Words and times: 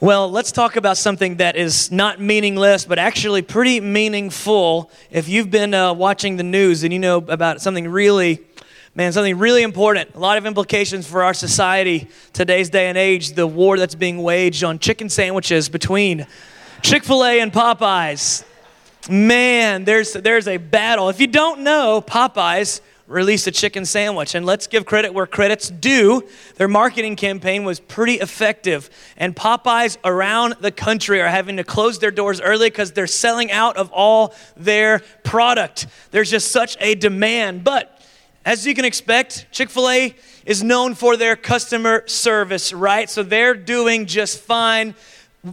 Well, 0.00 0.30
let's 0.30 0.52
talk 0.52 0.76
about 0.76 0.96
something 0.96 1.38
that 1.38 1.56
is 1.56 1.90
not 1.90 2.20
meaningless, 2.20 2.84
but 2.84 3.00
actually 3.00 3.42
pretty 3.42 3.80
meaningful. 3.80 4.92
If 5.10 5.28
you've 5.28 5.50
been 5.50 5.74
uh, 5.74 5.92
watching 5.92 6.36
the 6.36 6.44
news 6.44 6.84
and 6.84 6.92
you 6.92 7.00
know 7.00 7.16
about 7.16 7.60
something 7.60 7.88
really, 7.88 8.38
man, 8.94 9.12
something 9.12 9.36
really 9.36 9.64
important, 9.64 10.14
a 10.14 10.20
lot 10.20 10.38
of 10.38 10.46
implications 10.46 11.04
for 11.04 11.24
our 11.24 11.34
society 11.34 12.08
today's 12.32 12.70
day 12.70 12.88
and 12.88 12.96
age, 12.96 13.32
the 13.32 13.44
war 13.44 13.76
that's 13.76 13.96
being 13.96 14.22
waged 14.22 14.62
on 14.62 14.78
chicken 14.78 15.08
sandwiches 15.08 15.68
between 15.68 16.28
Chick 16.80 17.02
fil 17.02 17.24
A 17.24 17.40
and 17.40 17.52
Popeyes. 17.52 18.44
Man, 19.10 19.84
there's, 19.84 20.12
there's 20.12 20.46
a 20.46 20.58
battle. 20.58 21.08
If 21.08 21.20
you 21.20 21.26
don't 21.26 21.62
know, 21.62 22.00
Popeyes 22.06 22.82
released 23.08 23.46
a 23.46 23.50
chicken 23.50 23.84
sandwich. 23.84 24.34
And 24.34 24.46
let's 24.46 24.66
give 24.66 24.86
credit 24.86 25.12
where 25.12 25.26
credit's 25.26 25.70
due. 25.70 26.22
Their 26.56 26.68
marketing 26.68 27.16
campaign 27.16 27.64
was 27.64 27.80
pretty 27.80 28.14
effective. 28.14 28.88
And 29.16 29.34
Popeyes 29.34 29.96
around 30.04 30.56
the 30.60 30.70
country 30.70 31.20
are 31.20 31.28
having 31.28 31.56
to 31.56 31.64
close 31.64 31.98
their 31.98 32.10
doors 32.10 32.40
early 32.40 32.68
because 32.68 32.92
they're 32.92 33.06
selling 33.06 33.50
out 33.50 33.76
of 33.76 33.90
all 33.92 34.34
their 34.56 35.00
product. 35.24 35.86
There's 36.10 36.30
just 36.30 36.52
such 36.52 36.76
a 36.80 36.94
demand. 36.94 37.64
But 37.64 37.94
as 38.44 38.66
you 38.66 38.74
can 38.74 38.84
expect, 38.84 39.46
Chick 39.50 39.70
fil 39.70 39.88
A 39.88 40.14
is 40.44 40.62
known 40.62 40.94
for 40.94 41.16
their 41.16 41.36
customer 41.36 42.06
service, 42.06 42.72
right? 42.72 43.08
So 43.10 43.22
they're 43.22 43.54
doing 43.54 44.06
just 44.06 44.38
fine 44.38 44.94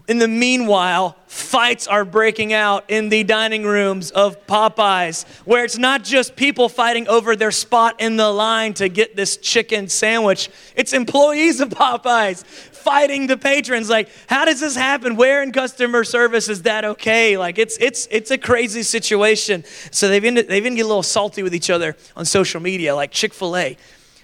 in 0.07 0.17
the 0.17 0.27
meanwhile, 0.27 1.15
fights 1.27 1.87
are 1.87 2.03
breaking 2.03 2.53
out 2.53 2.89
in 2.89 3.09
the 3.09 3.23
dining 3.23 3.63
rooms 3.63 4.09
of 4.11 4.45
Popeyes, 4.47 5.25
where 5.45 5.63
it's 5.63 5.77
not 5.77 6.03
just 6.03 6.35
people 6.35 6.69
fighting 6.69 7.07
over 7.07 7.35
their 7.35 7.51
spot 7.51 8.01
in 8.01 8.17
the 8.17 8.29
line 8.31 8.73
to 8.75 8.89
get 8.89 9.15
this 9.15 9.37
chicken 9.37 9.87
sandwich, 9.87 10.49
it's 10.75 10.91
employees 10.91 11.59
of 11.59 11.69
Popeyes 11.69 12.43
fighting 12.43 13.27
the 13.27 13.37
patrons. 13.37 13.89
Like, 13.89 14.09
how 14.27 14.45
does 14.45 14.59
this 14.59 14.75
happen? 14.75 15.15
Where 15.15 15.43
in 15.43 15.51
customer 15.51 16.03
service 16.03 16.49
is 16.49 16.63
that 16.63 16.85
okay? 16.85 17.37
Like, 17.37 17.57
it's, 17.57 17.77
it's, 17.77 18.07
it's 18.11 18.31
a 18.31 18.37
crazy 18.37 18.83
situation. 18.83 19.63
So 19.91 20.07
they've 20.07 20.23
ended, 20.23 20.47
they've 20.47 20.65
ended 20.65 20.77
get 20.77 20.85
a 20.85 20.87
little 20.87 21.03
salty 21.03 21.43
with 21.43 21.55
each 21.55 21.69
other 21.69 21.95
on 22.15 22.25
social 22.25 22.61
media, 22.61 22.95
like 22.95 23.11
Chick 23.11 23.33
fil 23.33 23.55
A 23.55 23.77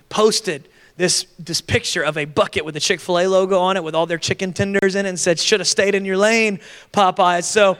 posted 0.09 0.67
this, 0.97 1.25
this 1.39 1.61
picture 1.61 2.03
of 2.03 2.17
a 2.17 2.25
bucket 2.25 2.65
with 2.65 2.73
the 2.73 2.79
Chick 2.79 2.99
fil 2.99 3.19
A 3.19 3.27
logo 3.27 3.59
on 3.59 3.77
it 3.77 3.83
with 3.83 3.95
all 3.95 4.05
their 4.05 4.17
chicken 4.17 4.53
tenders 4.53 4.95
in 4.95 5.05
it 5.05 5.09
and 5.09 5.19
said, 5.19 5.39
Should 5.39 5.59
have 5.59 5.67
stayed 5.67 5.95
in 5.95 6.05
your 6.05 6.17
lane, 6.17 6.59
Popeyes. 6.93 7.43
So, 7.43 7.77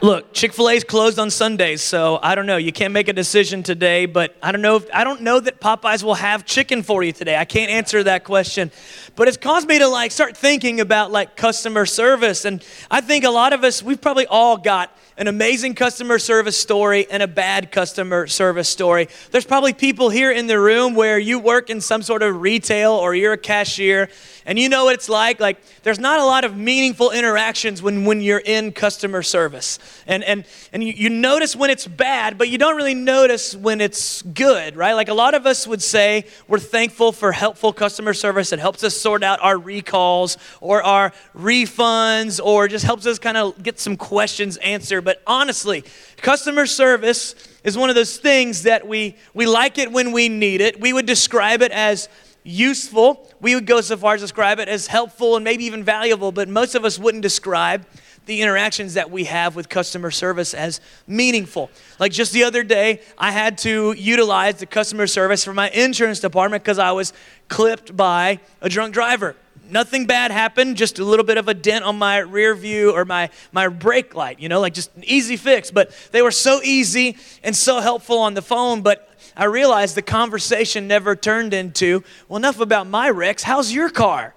look, 0.00 0.32
Chick 0.32 0.52
fil 0.52 0.68
A 0.68 0.74
is 0.74 0.84
closed 0.84 1.18
on 1.18 1.30
Sundays, 1.30 1.82
so 1.82 2.18
I 2.22 2.34
don't 2.34 2.46
know. 2.46 2.56
You 2.56 2.72
can't 2.72 2.92
make 2.92 3.08
a 3.08 3.12
decision 3.12 3.62
today, 3.62 4.06
but 4.06 4.36
I 4.42 4.52
don't 4.52 4.62
know 4.62 4.76
if, 4.76 4.86
I 4.92 5.04
don't 5.04 5.22
know 5.22 5.40
that 5.40 5.60
Popeyes 5.60 6.02
will 6.02 6.14
have 6.14 6.44
chicken 6.44 6.82
for 6.82 7.02
you 7.02 7.12
today. 7.12 7.36
I 7.36 7.44
can't 7.44 7.70
answer 7.70 8.02
that 8.04 8.24
question. 8.24 8.70
But 9.16 9.28
it's 9.28 9.36
caused 9.36 9.68
me 9.68 9.78
to 9.78 9.88
like 9.88 10.12
start 10.12 10.36
thinking 10.36 10.80
about 10.80 11.12
like 11.12 11.36
customer 11.36 11.86
service. 11.86 12.44
And 12.44 12.64
I 12.90 13.00
think 13.00 13.24
a 13.24 13.30
lot 13.30 13.52
of 13.52 13.64
us, 13.64 13.82
we've 13.82 14.00
probably 14.00 14.26
all 14.26 14.56
got 14.56 14.96
an 15.16 15.28
amazing 15.28 15.74
customer 15.74 16.18
service 16.18 16.58
story 16.58 17.06
and 17.10 17.22
a 17.22 17.28
bad 17.28 17.70
customer 17.70 18.26
service 18.26 18.68
story. 18.68 19.08
There's 19.30 19.44
probably 19.44 19.72
people 19.72 20.10
here 20.10 20.30
in 20.32 20.46
the 20.46 20.58
room 20.58 20.94
where 20.94 21.18
you 21.18 21.38
work 21.38 21.70
in 21.70 21.80
some 21.80 22.02
sort 22.02 22.22
of 22.22 22.40
retail 22.40 22.92
or 22.92 23.14
you're 23.14 23.34
a 23.34 23.38
cashier 23.38 24.08
and 24.46 24.58
you 24.58 24.68
know 24.68 24.84
what 24.84 24.94
it's 24.94 25.08
like. 25.08 25.40
Like, 25.40 25.58
there's 25.82 25.98
not 25.98 26.20
a 26.20 26.24
lot 26.24 26.44
of 26.44 26.56
meaningful 26.56 27.10
interactions 27.10 27.82
when, 27.82 28.04
when 28.04 28.20
you're 28.20 28.42
in 28.44 28.72
customer 28.72 29.22
service. 29.22 29.78
And, 30.06 30.24
and, 30.24 30.44
and 30.72 30.82
you, 30.82 30.92
you 30.92 31.10
notice 31.10 31.54
when 31.54 31.70
it's 31.70 31.86
bad, 31.86 32.38
but 32.38 32.48
you 32.48 32.58
don't 32.58 32.76
really 32.76 32.94
notice 32.94 33.54
when 33.54 33.80
it's 33.80 34.22
good, 34.22 34.76
right? 34.76 34.94
Like, 34.94 35.08
a 35.08 35.14
lot 35.14 35.34
of 35.34 35.46
us 35.46 35.66
would 35.66 35.82
say 35.82 36.24
we're 36.48 36.58
thankful 36.58 37.12
for 37.12 37.32
helpful 37.32 37.72
customer 37.72 38.14
service 38.14 38.50
that 38.50 38.58
helps 38.58 38.82
us 38.82 38.96
sort 38.96 39.22
out 39.22 39.38
our 39.42 39.58
recalls 39.58 40.38
or 40.60 40.82
our 40.82 41.12
refunds 41.36 42.44
or 42.44 42.68
just 42.68 42.84
helps 42.84 43.06
us 43.06 43.18
kind 43.18 43.36
of 43.36 43.62
get 43.62 43.78
some 43.78 43.96
questions 43.96 44.56
answered. 44.58 45.01
But 45.02 45.22
honestly, 45.26 45.84
customer 46.18 46.66
service 46.66 47.34
is 47.64 47.76
one 47.76 47.90
of 47.90 47.94
those 47.96 48.16
things 48.16 48.62
that 48.64 48.86
we, 48.86 49.16
we 49.34 49.46
like 49.46 49.78
it 49.78 49.92
when 49.92 50.12
we 50.12 50.28
need 50.28 50.60
it. 50.60 50.80
We 50.80 50.92
would 50.92 51.06
describe 51.06 51.62
it 51.62 51.72
as 51.72 52.08
useful. 52.44 53.28
We 53.40 53.54
would 53.54 53.66
go 53.66 53.80
so 53.80 53.96
far 53.96 54.14
as 54.14 54.20
to 54.20 54.24
describe 54.24 54.58
it 54.58 54.68
as 54.68 54.86
helpful 54.86 55.36
and 55.36 55.44
maybe 55.44 55.64
even 55.64 55.84
valuable, 55.84 56.32
but 56.32 56.48
most 56.48 56.74
of 56.74 56.84
us 56.84 56.98
wouldn't 56.98 57.22
describe 57.22 57.86
the 58.26 58.40
interactions 58.40 58.94
that 58.94 59.10
we 59.10 59.24
have 59.24 59.56
with 59.56 59.68
customer 59.68 60.10
service 60.10 60.54
as 60.54 60.80
meaningful. 61.06 61.70
Like 61.98 62.12
just 62.12 62.32
the 62.32 62.44
other 62.44 62.62
day, 62.62 63.00
I 63.18 63.32
had 63.32 63.58
to 63.58 63.92
utilize 63.92 64.56
the 64.56 64.66
customer 64.66 65.06
service 65.06 65.44
for 65.44 65.52
my 65.52 65.70
insurance 65.70 66.20
department 66.20 66.62
because 66.62 66.78
I 66.78 66.92
was 66.92 67.12
clipped 67.48 67.96
by 67.96 68.38
a 68.60 68.68
drunk 68.68 68.94
driver. 68.94 69.34
Nothing 69.68 70.06
bad 70.06 70.30
happened, 70.30 70.76
just 70.76 70.98
a 70.98 71.04
little 71.04 71.24
bit 71.24 71.38
of 71.38 71.48
a 71.48 71.54
dent 71.54 71.84
on 71.84 71.96
my 71.96 72.18
rear 72.18 72.54
view 72.54 72.92
or 72.92 73.04
my, 73.04 73.30
my 73.52 73.68
brake 73.68 74.14
light, 74.14 74.38
you 74.40 74.48
know, 74.48 74.60
like 74.60 74.74
just 74.74 74.94
an 74.96 75.04
easy 75.04 75.36
fix. 75.36 75.70
But 75.70 75.92
they 76.12 76.20
were 76.20 76.30
so 76.30 76.60
easy 76.62 77.16
and 77.42 77.56
so 77.56 77.80
helpful 77.80 78.18
on 78.18 78.34
the 78.34 78.42
phone. 78.42 78.82
But 78.82 79.08
I 79.36 79.44
realized 79.44 79.94
the 79.94 80.02
conversation 80.02 80.88
never 80.88 81.16
turned 81.16 81.54
into, 81.54 82.04
well, 82.28 82.36
enough 82.36 82.60
about 82.60 82.86
my 82.86 83.08
wrecks. 83.08 83.42
How's 83.42 83.72
your 83.72 83.88
car? 83.88 84.34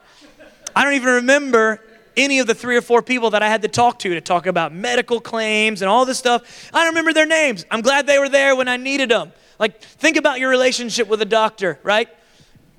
I 0.75 0.83
don't 0.83 0.93
even 0.93 1.15
remember 1.15 1.81
any 2.17 2.39
of 2.39 2.47
the 2.47 2.55
three 2.55 2.77
or 2.77 2.81
four 2.81 3.01
people 3.01 3.31
that 3.31 3.43
I 3.43 3.49
had 3.49 3.61
to 3.63 3.67
talk 3.67 3.99
to 3.99 4.13
to 4.13 4.21
talk 4.21 4.45
about 4.45 4.73
medical 4.73 5.19
claims 5.19 5.81
and 5.81 5.89
all 5.89 6.05
this 6.05 6.17
stuff. 6.17 6.69
I 6.73 6.79
don't 6.79 6.89
remember 6.89 7.13
their 7.13 7.25
names. 7.25 7.65
I'm 7.69 7.81
glad 7.81 8.07
they 8.07 8.19
were 8.19 8.29
there 8.29 8.55
when 8.55 8.67
I 8.67 8.77
needed 8.77 9.09
them. 9.09 9.33
Like, 9.59 9.81
think 9.81 10.17
about 10.17 10.39
your 10.39 10.49
relationship 10.49 11.07
with 11.07 11.21
a 11.21 11.25
doctor, 11.25 11.79
right? 11.83 12.09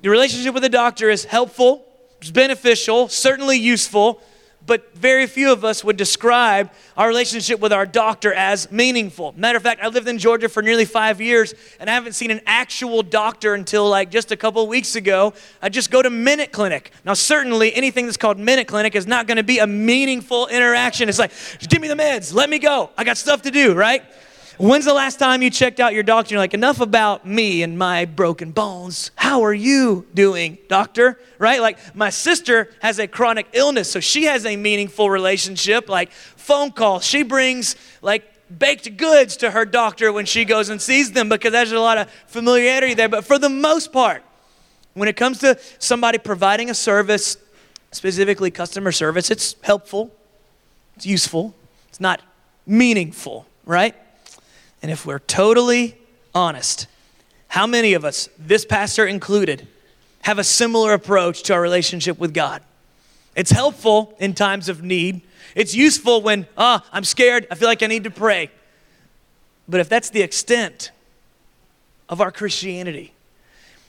Your 0.01 0.11
relationship 0.11 0.53
with 0.53 0.63
a 0.63 0.69
doctor 0.69 1.09
is 1.09 1.25
helpful, 1.25 1.86
it's 2.21 2.31
beneficial, 2.31 3.07
certainly 3.07 3.57
useful, 3.57 4.21
but 4.67 4.93
very 4.95 5.25
few 5.27 5.51
of 5.51 5.63
us 5.63 5.83
would 5.83 5.95
describe 5.95 6.69
our 6.97 7.07
relationship 7.07 7.59
with 7.61 7.71
our 7.71 7.85
doctor 7.85 8.33
as 8.33 8.69
meaningful. 8.69 9.33
Matter 9.37 9.55
of 9.55 9.63
fact, 9.63 9.81
I 9.81 9.87
lived 9.87 10.07
in 10.09 10.17
Georgia 10.17 10.49
for 10.49 10.61
nearly 10.61 10.83
five 10.83 11.21
years 11.21 11.53
and 11.79 11.89
I 11.89 11.93
haven't 11.93 12.13
seen 12.13 12.31
an 12.31 12.41
actual 12.45 13.01
doctor 13.01 13.53
until 13.53 13.89
like 13.89 14.11
just 14.11 14.31
a 14.31 14.35
couple 14.35 14.67
weeks 14.67 14.95
ago. 14.95 15.33
I 15.61 15.69
just 15.69 15.89
go 15.89 16.01
to 16.01 16.09
Minute 16.09 16.51
Clinic. 16.51 16.91
Now, 17.05 17.13
certainly 17.13 17.73
anything 17.73 18.05
that's 18.05 18.17
called 18.17 18.37
Minute 18.37 18.67
Clinic 18.67 18.93
is 18.93 19.07
not 19.07 19.25
going 19.25 19.37
to 19.37 19.43
be 19.43 19.59
a 19.59 19.67
meaningful 19.67 20.47
interaction. 20.47 21.07
It's 21.07 21.19
like, 21.19 21.31
give 21.69 21.81
me 21.81 21.87
the 21.87 21.95
meds, 21.95 22.33
let 22.33 22.49
me 22.49 22.59
go. 22.59 22.89
I 22.97 23.05
got 23.05 23.17
stuff 23.17 23.43
to 23.43 23.51
do, 23.51 23.73
right? 23.73 24.03
When's 24.59 24.85
the 24.85 24.93
last 24.93 25.19
time 25.19 25.43
you 25.43 25.51
checked 25.51 25.79
out 25.79 25.93
your 25.93 26.01
doctor? 26.01 26.33
You're 26.33 26.39
like, 26.39 26.55
enough 26.55 26.79
about 26.79 27.27
me 27.27 27.61
and 27.61 27.77
my 27.77 28.05
broken 28.05 28.49
bones. 28.49 29.11
How 29.13 29.43
are 29.43 29.53
you 29.53 30.07
doing, 30.15 30.57
doctor? 30.67 31.19
Right? 31.37 31.61
Like, 31.61 31.77
my 31.95 32.09
sister 32.09 32.71
has 32.81 32.97
a 32.97 33.07
chronic 33.07 33.45
illness, 33.53 33.91
so 33.91 33.99
she 33.99 34.23
has 34.23 34.47
a 34.47 34.55
meaningful 34.55 35.11
relationship, 35.11 35.87
like 35.87 36.11
phone 36.11 36.71
calls. 36.71 37.05
She 37.05 37.21
brings, 37.21 37.75
like, 38.01 38.23
baked 38.57 38.97
goods 38.97 39.37
to 39.37 39.51
her 39.51 39.63
doctor 39.63 40.11
when 40.11 40.25
she 40.25 40.43
goes 40.43 40.69
and 40.69 40.81
sees 40.81 41.11
them 41.11 41.29
because 41.29 41.51
there's 41.51 41.71
a 41.71 41.79
lot 41.79 41.99
of 41.99 42.09
familiarity 42.25 42.95
there. 42.95 43.09
But 43.09 43.25
for 43.25 43.37
the 43.37 43.49
most 43.49 43.93
part, 43.93 44.23
when 44.95 45.07
it 45.07 45.15
comes 45.15 45.37
to 45.39 45.59
somebody 45.77 46.17
providing 46.17 46.71
a 46.71 46.73
service, 46.73 47.37
specifically 47.91 48.49
customer 48.49 48.91
service, 48.91 49.29
it's 49.29 49.55
helpful, 49.61 50.11
it's 50.95 51.05
useful, 51.05 51.53
it's 51.89 51.99
not 51.99 52.21
meaningful, 52.65 53.45
right? 53.63 53.93
And 54.81 54.91
if 54.91 55.05
we're 55.05 55.19
totally 55.19 55.97
honest, 56.33 56.87
how 57.49 57.65
many 57.65 57.93
of 57.93 58.05
us, 58.05 58.29
this 58.37 58.65
pastor 58.65 59.05
included, 59.05 59.67
have 60.21 60.39
a 60.39 60.43
similar 60.43 60.93
approach 60.93 61.43
to 61.43 61.53
our 61.53 61.61
relationship 61.61 62.19
with 62.19 62.33
God? 62.33 62.61
It's 63.35 63.51
helpful 63.51 64.15
in 64.19 64.33
times 64.33 64.67
of 64.69 64.83
need. 64.83 65.21
It's 65.55 65.75
useful 65.75 66.21
when, 66.21 66.47
ah, 66.57 66.81
oh, 66.83 66.89
I'm 66.91 67.03
scared, 67.03 67.47
I 67.49 67.55
feel 67.55 67.67
like 67.67 67.83
I 67.83 67.87
need 67.87 68.03
to 68.03 68.11
pray. 68.11 68.49
But 69.67 69.79
if 69.79 69.89
that's 69.89 70.09
the 70.09 70.21
extent 70.21 70.91
of 72.09 72.21
our 72.21 72.31
Christianity, 72.31 73.13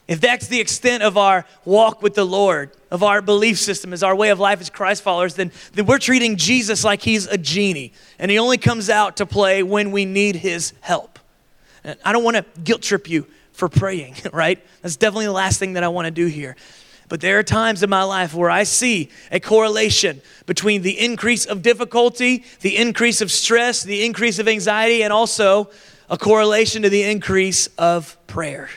if 0.06 0.20
that's 0.20 0.48
the 0.48 0.60
extent 0.60 1.02
of 1.02 1.16
our 1.16 1.44
walk 1.64 2.02
with 2.02 2.14
the 2.14 2.24
Lord, 2.24 2.70
of 2.90 3.02
our 3.02 3.20
belief 3.20 3.58
system, 3.58 3.92
as 3.92 4.02
our 4.02 4.14
way 4.14 4.30
of 4.30 4.40
life 4.40 4.60
as 4.60 4.70
Christ 4.70 5.02
followers, 5.02 5.34
then, 5.34 5.52
then 5.72 5.86
we're 5.86 5.98
treating 5.98 6.36
Jesus 6.36 6.84
like 6.84 7.02
he's 7.02 7.26
a 7.26 7.36
genie 7.36 7.92
and 8.18 8.30
he 8.30 8.38
only 8.38 8.58
comes 8.58 8.88
out 8.88 9.16
to 9.18 9.26
play 9.26 9.62
when 9.62 9.90
we 9.90 10.04
need 10.04 10.36
his 10.36 10.72
help. 10.80 11.18
And 11.84 11.98
I 12.04 12.12
don't 12.12 12.24
want 12.24 12.36
to 12.36 12.44
guilt 12.60 12.82
trip 12.82 13.08
you 13.08 13.26
for 13.52 13.68
praying, 13.68 14.14
right? 14.32 14.64
That's 14.82 14.96
definitely 14.96 15.26
the 15.26 15.32
last 15.32 15.58
thing 15.58 15.74
that 15.74 15.84
I 15.84 15.88
want 15.88 16.06
to 16.06 16.10
do 16.10 16.26
here. 16.26 16.56
But 17.08 17.20
there 17.22 17.38
are 17.38 17.42
times 17.42 17.82
in 17.82 17.88
my 17.88 18.02
life 18.02 18.34
where 18.34 18.50
I 18.50 18.64
see 18.64 19.08
a 19.32 19.40
correlation 19.40 20.20
between 20.44 20.82
the 20.82 20.98
increase 20.98 21.46
of 21.46 21.62
difficulty, 21.62 22.44
the 22.60 22.76
increase 22.76 23.22
of 23.22 23.32
stress, 23.32 23.82
the 23.82 24.04
increase 24.04 24.38
of 24.38 24.46
anxiety, 24.46 25.02
and 25.02 25.12
also 25.12 25.70
a 26.10 26.18
correlation 26.18 26.82
to 26.82 26.90
the 26.90 27.02
increase 27.02 27.66
of 27.78 28.16
prayer 28.26 28.68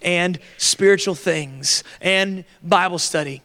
and 0.00 0.38
spiritual 0.56 1.14
things 1.14 1.84
and 2.00 2.44
Bible 2.62 2.98
study. 2.98 3.42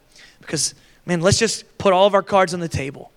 Because, 0.50 0.74
man, 1.06 1.20
let's 1.20 1.38
just 1.38 1.78
put 1.78 1.92
all 1.92 2.08
of 2.08 2.14
our 2.14 2.24
cards 2.24 2.52
on 2.54 2.58
the 2.58 2.66
table. 2.66 3.12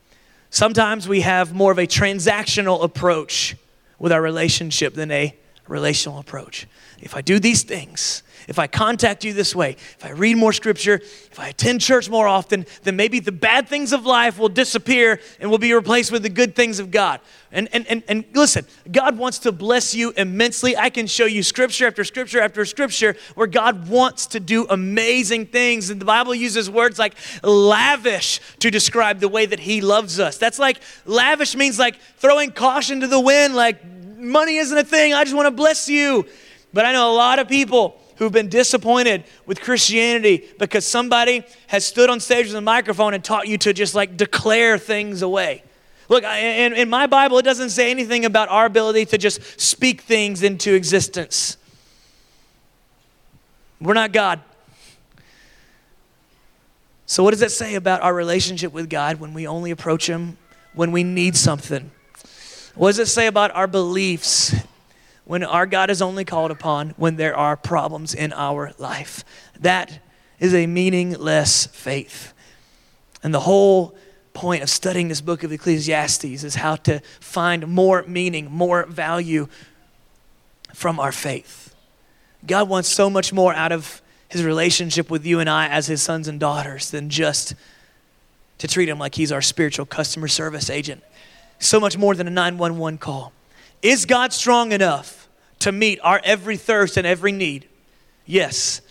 Sometimes 0.52 1.08
we 1.08 1.22
have 1.22 1.52
more 1.52 1.72
of 1.72 1.80
a 1.80 1.88
transactional 1.88 2.84
approach 2.84 3.56
with 3.98 4.12
our 4.12 4.22
relationship 4.22 4.94
than 4.94 5.10
a 5.10 5.36
relational 5.68 6.20
approach. 6.20 6.68
If 7.00 7.16
I 7.16 7.22
do 7.22 7.40
these 7.40 7.64
things, 7.64 8.22
if 8.48 8.60
I 8.60 8.68
contact 8.68 9.24
you 9.24 9.34
this 9.34 9.56
way, 9.56 9.72
if 9.72 10.06
I 10.06 10.12
read 10.12 10.38
more 10.38 10.54
scripture, 10.54 10.96
if 10.96 11.40
I 11.40 11.50
attend 11.50 11.82
church 11.82 12.10
more 12.10 12.28
often, 12.28 12.66
then 12.84 12.96
maybe 12.96 13.20
the 13.20 13.32
bad 13.32 13.68
things 13.68 13.94
of 13.94 14.06
life 14.06 14.38
will 14.38 14.50
disappear 14.50 15.20
and 15.40 15.50
will 15.50 15.58
be 15.58 15.74
replaced 15.74 16.12
with 16.12 16.24
the 16.24 16.30
good 16.30 16.56
things 16.56 16.80
of 16.80 16.92
God. 16.92 17.20
And, 17.52 17.70
and, 17.72 17.86
and, 17.88 18.04
and 18.08 18.26
listen, 18.34 18.66
God 18.92 19.18
wants 19.18 19.40
to 19.40 19.52
bless 19.52 19.94
you 19.94 20.12
immensely. 20.18 20.76
I 20.76 20.90
can 20.90 21.06
show 21.06 21.26
you 21.26 21.44
scripture 21.44 21.86
after 21.86 22.04
scripture 22.04 22.42
after 22.42 22.66
scripture 22.66 23.16
where 23.36 23.48
God 23.48 23.88
wants 23.88 24.26
to 24.28 24.40
do 24.40 24.66
amazing 24.70 25.46
things. 25.48 25.92
And 25.92 26.02
the 26.02 26.06
Bible 26.06 26.34
uses 26.34 26.70
words 26.70 26.98
like 26.98 27.16
lavish 27.44 28.40
to 28.60 28.72
describe 28.72 29.20
the 29.20 29.30
way 29.30 29.46
that 29.46 29.60
He 29.60 29.82
loves 29.82 30.20
us. 30.20 30.38
That's 30.38 30.58
like 30.58 30.82
lavish 31.06 31.56
means 31.56 31.78
like 31.78 31.98
throwing 32.18 32.52
caution 32.52 33.02
to 33.02 33.08
the 33.08 33.20
wind, 33.20 33.56
like 33.56 33.86
money 34.18 34.58
isn't 34.58 34.78
a 34.78 34.84
thing. 34.84 35.14
I 35.14 35.24
just 35.24 35.36
want 35.36 35.46
to 35.46 35.52
bless 35.52 35.88
you. 35.88 36.26
But 36.74 36.86
I 36.86 36.92
know 36.92 37.14
a 37.14 37.16
lot 37.16 37.38
of 37.38 37.48
people 37.48 38.02
who've 38.18 38.32
been 38.32 38.50
disappointed 38.50 39.24
with 39.46 39.62
Christianity 39.62 40.48
because 40.60 40.86
somebody 40.86 41.44
has 41.68 41.86
stood 41.86 42.10
on 42.10 42.20
stage 42.20 42.48
with 42.48 42.56
a 42.56 42.62
microphone 42.62 43.14
and 43.14 43.24
taught 43.24 43.48
you 43.48 43.58
to 43.60 43.74
just 43.74 43.96
like 43.96 44.18
declare 44.18 44.78
things 44.78 45.22
away. 45.22 45.64
Look, 46.10 46.24
in, 46.24 46.74
in 46.74 46.90
my 46.90 47.08
Bible, 47.08 47.38
it 47.38 47.44
doesn't 47.44 47.70
say 47.70 47.90
anything 47.90 48.26
about 48.26 48.50
our 48.50 48.66
ability 48.66 49.06
to 49.08 49.18
just 49.18 49.60
speak 49.60 50.02
things 50.02 50.44
into 50.44 50.74
existence. 50.74 51.58
We're 53.80 53.94
not 53.94 54.12
God. 54.12 54.42
So, 57.06 57.24
what 57.24 57.32
does 57.32 57.42
that 57.42 57.52
say 57.52 57.76
about 57.76 58.02
our 58.02 58.14
relationship 58.14 58.74
with 58.74 58.90
God 58.90 59.20
when 59.20 59.34
we 59.34 59.46
only 59.46 59.72
approach 59.72 60.08
Him 60.08 60.38
when 60.74 60.92
we 60.92 61.04
need 61.04 61.36
something? 61.36 61.92
What 62.76 62.90
does 62.90 63.00
it 63.00 63.08
say 63.08 63.28
about 63.28 63.52
our 63.52 63.68
beliefs 63.68 64.56
when 65.26 65.44
our 65.44 65.66
God 65.66 65.90
is 65.90 66.02
only 66.02 66.26
called 66.26 66.52
upon 66.52 66.90
when 66.92 67.16
there 67.16 67.36
are 67.36 67.56
problems 67.56 68.14
in 68.14 68.34
our 68.34 68.74
life. 68.78 69.24
That 69.60 70.00
is 70.40 70.54
a 70.54 70.68
meaningless 70.68 71.68
faith. 71.68 72.34
And 73.24 73.34
the 73.34 73.42
whole 73.42 73.96
point 74.34 74.64
of 74.64 74.70
studying 74.70 75.08
this 75.08 75.22
book 75.22 75.44
of 75.44 75.52
Ecclesiastes 75.52 76.44
is 76.44 76.56
how 76.56 76.76
to 76.76 77.00
find 77.20 77.68
more 77.68 78.04
meaning, 78.08 78.52
more 78.52 78.86
value 78.86 79.48
from 80.74 81.00
our 81.00 81.12
faith. 81.12 81.74
God 82.46 82.68
wants 82.68 82.90
so 82.90 83.10
much 83.10 83.32
more 83.32 83.54
out 83.54 83.72
of 83.72 84.02
his 84.28 84.44
relationship 84.44 85.10
with 85.10 85.26
you 85.26 85.40
and 85.40 85.50
I 85.50 85.68
as 85.68 85.88
his 85.88 86.02
sons 86.02 86.28
and 86.28 86.40
daughters 86.40 86.90
than 86.92 87.10
just 87.10 87.54
to 88.58 88.68
treat 88.68 88.90
him 88.90 89.00
like 89.00 89.16
he's 89.16 89.32
our 89.32 89.42
spiritual 89.42 89.86
customer 89.86 90.28
service 90.28 90.70
agent. 90.70 91.04
So 91.60 91.80
much 91.80 91.98
more 91.98 92.16
than 92.16 92.28
a 92.28 92.32
911 92.32 92.98
call. 92.98 93.32
Is 93.84 94.06
God 94.06 94.34
strong 94.34 94.72
enough 94.72 95.28
to 95.60 95.72
meet 95.72 96.00
our 96.02 96.20
every 96.24 96.58
thirst 96.58 96.98
and 96.98 97.06
every 97.06 97.32
need? 97.32 97.68
Yes. 98.26 98.82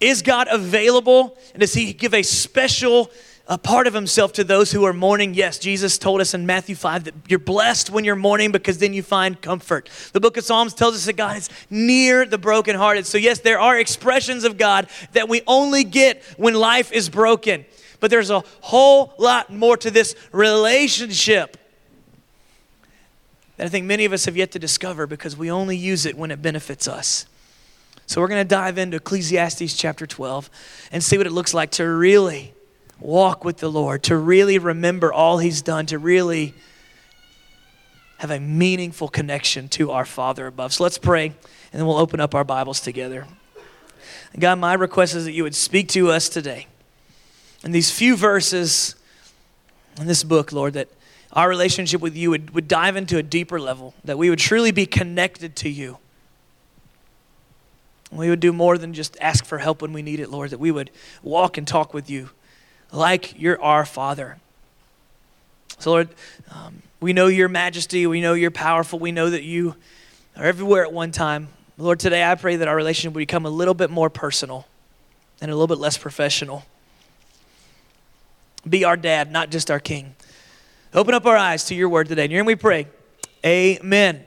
Is 0.00 0.22
God 0.22 0.48
available? 0.50 1.36
And 1.52 1.60
does 1.60 1.74
He 1.74 1.92
give 1.92 2.14
a 2.14 2.22
special 2.22 3.10
a 3.48 3.56
part 3.56 3.86
of 3.86 3.94
himself 3.94 4.34
to 4.34 4.44
those 4.44 4.70
who 4.70 4.84
are 4.84 4.92
mourning. 4.92 5.32
Yes, 5.32 5.58
Jesus 5.58 5.96
told 5.96 6.20
us 6.20 6.34
in 6.34 6.44
Matthew 6.44 6.74
5 6.76 7.04
that 7.04 7.14
you're 7.28 7.38
blessed 7.38 7.88
when 7.88 8.04
you're 8.04 8.14
mourning 8.14 8.52
because 8.52 8.76
then 8.76 8.92
you 8.92 9.02
find 9.02 9.40
comfort. 9.40 9.88
The 10.12 10.20
book 10.20 10.36
of 10.36 10.44
Psalms 10.44 10.74
tells 10.74 10.94
us 10.94 11.06
that 11.06 11.14
God 11.14 11.38
is 11.38 11.48
near 11.70 12.26
the 12.26 12.36
brokenhearted. 12.36 13.06
So, 13.06 13.16
yes, 13.16 13.40
there 13.40 13.58
are 13.58 13.78
expressions 13.78 14.44
of 14.44 14.58
God 14.58 14.88
that 15.12 15.30
we 15.30 15.40
only 15.46 15.82
get 15.82 16.22
when 16.36 16.54
life 16.54 16.92
is 16.92 17.08
broken. 17.08 17.64
But 18.00 18.10
there's 18.10 18.30
a 18.30 18.44
whole 18.60 19.14
lot 19.18 19.50
more 19.50 19.78
to 19.78 19.90
this 19.90 20.14
relationship 20.30 21.56
that 23.58 23.66
I 23.66 23.68
think 23.68 23.86
many 23.86 24.04
of 24.04 24.12
us 24.12 24.24
have 24.24 24.36
yet 24.36 24.52
to 24.52 24.58
discover 24.58 25.06
because 25.06 25.36
we 25.36 25.50
only 25.50 25.76
use 25.76 26.06
it 26.06 26.16
when 26.16 26.30
it 26.30 26.40
benefits 26.40 26.88
us. 26.88 27.26
So 28.06 28.20
we're 28.20 28.28
going 28.28 28.40
to 28.40 28.48
dive 28.48 28.78
into 28.78 28.96
Ecclesiastes 28.96 29.74
chapter 29.76 30.06
12 30.06 30.48
and 30.92 31.02
see 31.02 31.18
what 31.18 31.26
it 31.26 31.32
looks 31.32 31.52
like 31.52 31.72
to 31.72 31.86
really 31.86 32.54
walk 33.00 33.44
with 33.44 33.58
the 33.58 33.70
Lord, 33.70 34.04
to 34.04 34.16
really 34.16 34.58
remember 34.58 35.12
all 35.12 35.38
He's 35.38 35.60
done, 35.60 35.86
to 35.86 35.98
really 35.98 36.54
have 38.18 38.30
a 38.30 38.40
meaningful 38.40 39.08
connection 39.08 39.68
to 39.70 39.90
our 39.90 40.04
Father 40.04 40.46
above. 40.46 40.72
So 40.72 40.84
let's 40.84 40.98
pray 40.98 41.26
and 41.26 41.34
then 41.80 41.86
we'll 41.86 41.98
open 41.98 42.20
up 42.20 42.34
our 42.34 42.44
Bibles 42.44 42.80
together. 42.80 43.26
God, 44.38 44.58
my 44.58 44.74
request 44.74 45.16
is 45.16 45.24
that 45.24 45.32
you 45.32 45.42
would 45.42 45.54
speak 45.54 45.88
to 45.88 46.10
us 46.10 46.28
today. 46.28 46.68
In 47.64 47.72
these 47.72 47.90
few 47.90 48.16
verses 48.16 48.94
in 50.00 50.06
this 50.06 50.22
book, 50.22 50.52
Lord, 50.52 50.74
that 50.74 50.88
our 51.32 51.48
relationship 51.48 52.00
with 52.00 52.16
you 52.16 52.30
would, 52.30 52.50
would 52.50 52.68
dive 52.68 52.96
into 52.96 53.18
a 53.18 53.22
deeper 53.22 53.60
level, 53.60 53.94
that 54.04 54.18
we 54.18 54.30
would 54.30 54.38
truly 54.38 54.70
be 54.70 54.86
connected 54.86 55.56
to 55.56 55.68
you. 55.68 55.98
We 58.10 58.30
would 58.30 58.40
do 58.40 58.52
more 58.52 58.78
than 58.78 58.94
just 58.94 59.16
ask 59.20 59.44
for 59.44 59.58
help 59.58 59.82
when 59.82 59.92
we 59.92 60.00
need 60.00 60.20
it, 60.20 60.30
Lord, 60.30 60.50
that 60.50 60.58
we 60.58 60.70
would 60.70 60.90
walk 61.22 61.58
and 61.58 61.68
talk 61.68 61.92
with 61.92 62.08
you 62.08 62.30
like 62.90 63.38
you're 63.38 63.60
our 63.62 63.84
Father. 63.84 64.38
So, 65.78 65.90
Lord, 65.90 66.08
um, 66.50 66.82
we 67.00 67.12
know 67.12 67.26
your 67.26 67.48
majesty, 67.48 68.06
we 68.06 68.20
know 68.20 68.32
you're 68.32 68.50
powerful, 68.50 68.98
we 68.98 69.12
know 69.12 69.28
that 69.30 69.42
you 69.42 69.76
are 70.36 70.44
everywhere 70.44 70.84
at 70.84 70.92
one 70.92 71.12
time. 71.12 71.48
Lord, 71.76 72.00
today 72.00 72.24
I 72.24 72.34
pray 72.34 72.56
that 72.56 72.66
our 72.66 72.74
relationship 72.74 73.14
would 73.14 73.20
become 73.20 73.46
a 73.46 73.50
little 73.50 73.74
bit 73.74 73.90
more 73.90 74.10
personal 74.10 74.66
and 75.40 75.50
a 75.50 75.54
little 75.54 75.68
bit 75.68 75.78
less 75.78 75.96
professional. 75.98 76.64
Be 78.68 78.84
our 78.84 78.96
dad, 78.96 79.30
not 79.30 79.50
just 79.50 79.70
our 79.70 79.78
king. 79.78 80.16
Open 80.94 81.12
up 81.12 81.26
our 81.26 81.36
eyes 81.36 81.64
to 81.64 81.74
your 81.74 81.90
word 81.90 82.08
today. 82.08 82.24
And 82.24 82.32
here 82.32 82.42
we 82.44 82.56
pray. 82.56 82.86
Amen. 83.44 84.24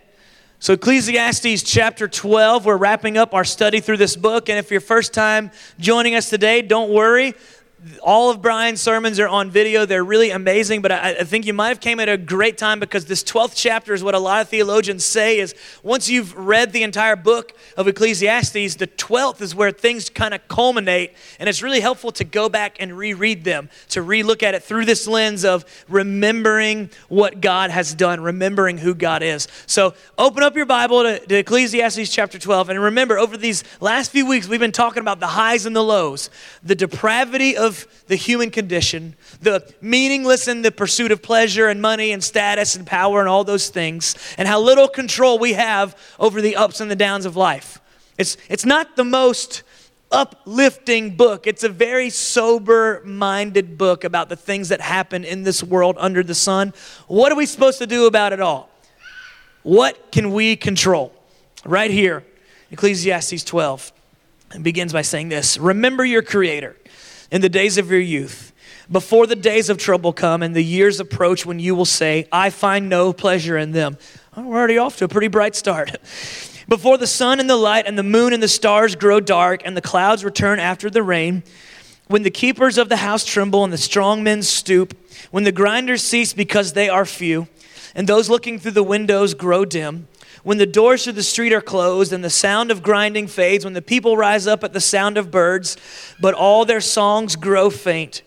So, 0.60 0.74
Ecclesiastes 0.74 1.64
chapter 1.64 2.08
12, 2.08 2.66
we're 2.66 2.78
wrapping 2.78 3.18
up 3.18 3.34
our 3.34 3.44
study 3.44 3.80
through 3.80 3.98
this 3.98 4.16
book. 4.16 4.48
And 4.48 4.60
if 4.60 4.70
you're 4.70 4.80
first 4.80 5.12
time 5.12 5.50
joining 5.80 6.14
us 6.14 6.30
today, 6.30 6.62
don't 6.62 6.92
worry 6.92 7.34
all 8.04 8.30
of 8.30 8.42
Brian's 8.42 8.80
sermons 8.80 9.20
are 9.20 9.28
on 9.28 9.50
video. 9.50 9.86
They're 9.86 10.04
really 10.04 10.30
amazing, 10.30 10.82
but 10.84 10.92
I, 10.92 11.18
I, 11.20 11.24
think 11.24 11.48
you 11.48 11.54
might 11.54 11.70
have 11.70 11.80
came 11.80 12.00
at 12.00 12.10
a 12.10 12.18
great 12.18 12.58
time 12.58 12.80
because 12.80 13.06
this 13.06 13.24
12th 13.24 13.54
chapter 13.56 13.94
is 13.94 14.04
what 14.04 14.14
a 14.14 14.20
lot 14.20 14.42
of 14.42 14.50
theologians 14.50 15.04
say 15.04 15.40
is 15.40 15.56
once 15.82 16.08
you've 16.08 16.36
read 16.38 16.74
the 16.74 16.84
entire 16.84 17.16
book 17.16 17.54
of 17.78 17.88
Ecclesiastes, 17.88 18.76
the 18.76 18.88
12th 18.88 19.42
is 19.42 19.56
where 19.56 19.72
things 19.72 20.12
kind 20.12 20.36
of 20.36 20.48
culminate, 20.48 21.14
and 21.40 21.50
it's 21.50 21.64
really 21.64 21.80
helpful 21.80 22.12
to 22.12 22.24
go 22.24 22.50
back 22.50 22.78
and 22.80 22.96
reread 22.96 23.44
them, 23.44 23.70
to 23.90 24.02
relook 24.02 24.44
at 24.44 24.54
it 24.54 24.62
through 24.62 24.86
this 24.86 25.08
lens 25.08 25.44
of 25.44 25.66
remembering 25.90 26.90
what 27.10 27.42
God 27.42 27.72
has 27.72 27.96
done, 27.96 28.22
remembering 28.22 28.78
who 28.78 28.94
God 28.94 29.24
is. 29.24 29.48
So 29.66 29.96
open 30.20 30.44
up 30.44 30.56
your 30.56 30.68
Bible 30.68 31.02
to, 31.02 31.20
to 31.20 31.36
Ecclesiastes 31.36 32.14
chapter 32.14 32.38
12, 32.38 32.70
and 32.70 32.80
remember, 32.80 33.18
over 33.18 33.38
these 33.38 33.64
last 33.80 34.12
few 34.12 34.28
weeks, 34.28 34.48
we've 34.48 34.60
been 34.60 34.72
talking 34.72 35.02
about 35.02 35.20
the 35.20 35.28
highs 35.28 35.66
and 35.66 35.76
the 35.76 35.84
lows, 35.84 36.30
the 36.62 36.76
depravity 36.76 37.58
of 37.58 37.71
of 37.72 37.88
the 38.08 38.18
human 38.18 38.52
condition, 38.52 39.16
the 39.42 39.74
meaningless 39.80 40.50
in 40.50 40.62
the 40.62 40.72
pursuit 40.72 41.12
of 41.12 41.22
pleasure 41.22 41.70
and 41.70 41.82
money 41.82 42.12
and 42.12 42.22
status 42.22 42.76
and 42.76 42.86
power 42.86 43.22
and 43.22 43.30
all 43.30 43.46
those 43.46 43.70
things, 43.70 44.16
and 44.38 44.48
how 44.48 44.60
little 44.60 44.90
control 44.90 45.40
we 45.40 45.54
have 45.54 45.96
over 46.20 46.42
the 46.42 46.58
ups 46.58 46.82
and 46.82 46.92
the 46.92 46.96
downs 46.96 47.26
of 47.26 47.38
life. 47.38 47.80
It's, 48.18 48.36
it's 48.50 48.66
not 48.66 48.98
the 48.98 49.06
most 49.06 49.64
uplifting 50.12 51.16
book. 51.16 51.48
It's 51.48 51.64
a 51.64 51.70
very 51.70 52.10
sober 52.10 53.02
minded 53.06 53.78
book 53.78 54.04
about 54.04 54.28
the 54.28 54.36
things 54.36 54.68
that 54.70 54.82
happen 54.82 55.24
in 55.24 55.44
this 55.44 55.64
world 55.64 55.96
under 55.98 56.22
the 56.22 56.36
sun. 56.36 56.74
What 57.08 57.32
are 57.32 57.36
we 57.36 57.46
supposed 57.46 57.80
to 57.80 57.88
do 57.88 58.06
about 58.06 58.34
it 58.34 58.42
all? 58.42 58.70
What 59.64 60.12
can 60.12 60.34
we 60.34 60.58
control? 60.58 61.14
Right 61.64 61.92
here, 61.92 62.26
Ecclesiastes 62.72 63.44
12. 63.44 63.94
It 64.56 64.64
begins 64.64 64.92
by 64.92 65.02
saying 65.02 65.30
this 65.30 65.58
Remember 65.58 66.04
your 66.04 66.22
Creator 66.22 66.76
in 67.32 67.42
the 67.42 67.50
days 67.50 67.78
of 67.78 67.90
your 67.90 68.00
youth, 68.00 68.54
before 68.92 69.26
the 69.26 69.36
days 69.36 69.70
of 69.70 69.78
trouble 69.78 70.12
come 70.12 70.44
and 70.44 70.56
the 70.56 70.64
years 70.64 71.00
approach 71.00 71.46
when 71.46 71.60
you 71.60 71.74
will 71.74 71.86
say, 71.86 72.28
I 72.32 72.50
find 72.50 72.90
no 72.90 73.14
pleasure 73.14 73.58
in 73.58 73.72
them. 73.72 73.98
Oh, 74.36 74.44
we're 74.44 74.58
already 74.58 74.78
off 74.78 74.98
to 74.98 75.06
a 75.06 75.08
pretty 75.08 75.30
bright 75.30 75.56
start. 75.56 75.92
before 76.68 76.98
the 76.98 77.08
sun 77.08 77.40
and 77.40 77.50
the 77.50 77.56
light 77.56 77.86
and 77.88 77.98
the 77.98 78.04
moon 78.04 78.34
and 78.34 78.44
the 78.44 78.48
stars 78.48 78.96
grow 78.96 79.20
dark 79.20 79.62
and 79.66 79.76
the 79.76 79.82
clouds 79.82 80.24
return 80.24 80.60
after 80.60 80.90
the 80.90 81.04
rain, 81.04 81.44
when 82.08 82.24
the 82.24 82.32
keepers 82.32 82.78
of 82.78 82.90
the 82.90 82.98
house 82.98 83.26
tremble 83.26 83.64
and 83.64 83.72
the 83.72 83.78
strong 83.78 84.24
men 84.24 84.44
stoop, 84.44 84.96
when 85.32 85.46
the 85.46 85.52
grinders 85.52 86.02
cease 86.02 86.34
because 86.34 86.74
they 86.74 86.90
are 86.90 87.06
few, 87.06 87.48
and 87.96 88.08
those 88.08 88.30
looking 88.30 88.60
through 88.60 88.72
the 88.72 88.84
windows 88.84 89.34
grow 89.34 89.64
dim, 89.66 90.08
when 90.44 90.58
the 90.58 90.66
doors 90.66 91.04
to 91.04 91.12
the 91.12 91.24
street 91.24 91.54
are 91.54 91.62
closed 91.62 92.12
and 92.12 92.24
the 92.24 92.30
sound 92.30 92.72
of 92.72 92.82
grinding 92.82 93.28
fades, 93.28 93.64
when 93.64 93.74
the 93.74 93.82
people 93.82 94.18
rise 94.18 94.48
up 94.48 94.64
at 94.64 94.74
the 94.74 94.82
sound 94.82 95.18
of 95.18 95.30
birds, 95.30 95.78
but 96.20 96.34
all 96.34 96.66
their 96.66 96.82
songs 96.82 97.36
grow 97.36 97.70
faint. 97.70 98.24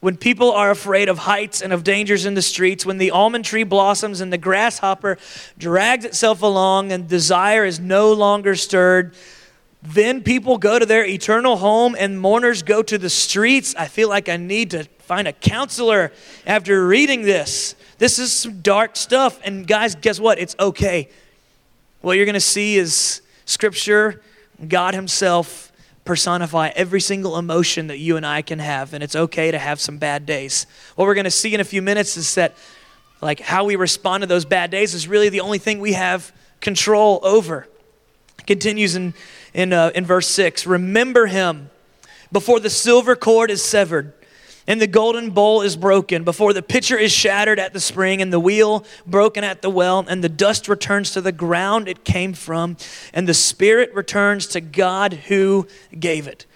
When 0.00 0.16
people 0.16 0.50
are 0.50 0.72
afraid 0.72 1.08
of 1.08 1.18
heights 1.18 1.62
and 1.62 1.72
of 1.72 1.84
dangers 1.84 2.26
in 2.26 2.34
the 2.34 2.42
streets, 2.42 2.84
when 2.84 2.98
the 2.98 3.12
almond 3.12 3.44
tree 3.44 3.62
blossoms 3.62 4.20
and 4.20 4.32
the 4.32 4.38
grasshopper 4.38 5.16
drags 5.56 6.04
itself 6.04 6.42
along 6.42 6.90
and 6.90 7.06
desire 7.06 7.64
is 7.64 7.78
no 7.78 8.12
longer 8.12 8.56
stirred, 8.56 9.14
then 9.80 10.22
people 10.22 10.58
go 10.58 10.80
to 10.80 10.86
their 10.86 11.06
eternal 11.06 11.56
home 11.56 11.94
and 11.96 12.18
mourners 12.20 12.64
go 12.64 12.82
to 12.82 12.98
the 12.98 13.10
streets. 13.10 13.76
I 13.76 13.86
feel 13.86 14.08
like 14.08 14.28
I 14.28 14.36
need 14.36 14.72
to 14.72 14.84
find 14.98 15.28
a 15.28 15.32
counselor 15.32 16.12
after 16.44 16.84
reading 16.84 17.22
this. 17.22 17.76
This 17.98 18.18
is 18.18 18.32
some 18.32 18.60
dark 18.60 18.96
stuff. 18.96 19.38
And 19.44 19.64
guys, 19.66 19.94
guess 19.94 20.18
what? 20.18 20.40
It's 20.40 20.56
okay 20.58 21.10
what 22.02 22.16
you're 22.16 22.26
going 22.26 22.34
to 22.34 22.40
see 22.40 22.76
is 22.76 23.22
Scripture, 23.44 24.20
God 24.66 24.94
Himself 24.94 25.72
personify 26.04 26.70
every 26.74 27.00
single 27.00 27.38
emotion 27.38 27.86
that 27.86 27.98
you 27.98 28.16
and 28.16 28.26
I 28.26 28.42
can 28.42 28.58
have, 28.58 28.92
and 28.92 29.04
it's 29.04 29.14
okay 29.14 29.52
to 29.52 29.58
have 29.58 29.80
some 29.80 29.98
bad 29.98 30.26
days. 30.26 30.66
What 30.96 31.06
we're 31.06 31.14
going 31.14 31.24
to 31.24 31.30
see 31.30 31.54
in 31.54 31.60
a 31.60 31.64
few 31.64 31.80
minutes 31.80 32.16
is 32.16 32.34
that, 32.34 32.56
like, 33.20 33.38
how 33.38 33.64
we 33.64 33.76
respond 33.76 34.22
to 34.22 34.26
those 34.26 34.44
bad 34.44 34.72
days 34.72 34.94
is 34.94 35.06
really 35.06 35.28
the 35.28 35.40
only 35.40 35.58
thing 35.58 35.78
we 35.78 35.92
have 35.92 36.32
control 36.60 37.20
over. 37.22 37.68
It 38.40 38.46
continues 38.46 38.96
in, 38.96 39.14
in, 39.54 39.72
uh, 39.72 39.92
in 39.94 40.04
verse 40.04 40.26
6 40.28 40.66
Remember 40.66 41.26
Him 41.26 41.70
before 42.32 42.58
the 42.58 42.70
silver 42.70 43.14
cord 43.14 43.48
is 43.48 43.62
severed 43.62 44.12
and 44.66 44.80
the 44.80 44.86
golden 44.86 45.30
bowl 45.30 45.62
is 45.62 45.76
broken, 45.76 46.24
before 46.24 46.52
the 46.52 46.62
pitcher 46.62 46.96
is 46.96 47.12
shattered 47.12 47.58
at 47.58 47.72
the 47.72 47.80
spring, 47.80 48.22
and 48.22 48.32
the 48.32 48.40
wheel 48.40 48.84
broken 49.06 49.44
at 49.44 49.62
the 49.62 49.70
well, 49.70 50.04
and 50.08 50.22
the 50.22 50.28
dust 50.28 50.68
returns 50.68 51.10
to 51.12 51.20
the 51.20 51.32
ground 51.32 51.88
it 51.88 52.04
came 52.04 52.32
from, 52.32 52.76
and 53.12 53.28
the 53.28 53.34
spirit 53.34 53.92
returns 53.94 54.46
to 54.48 54.60
God 54.60 55.14
who 55.14 55.66
gave 55.98 56.26
it. 56.26 56.46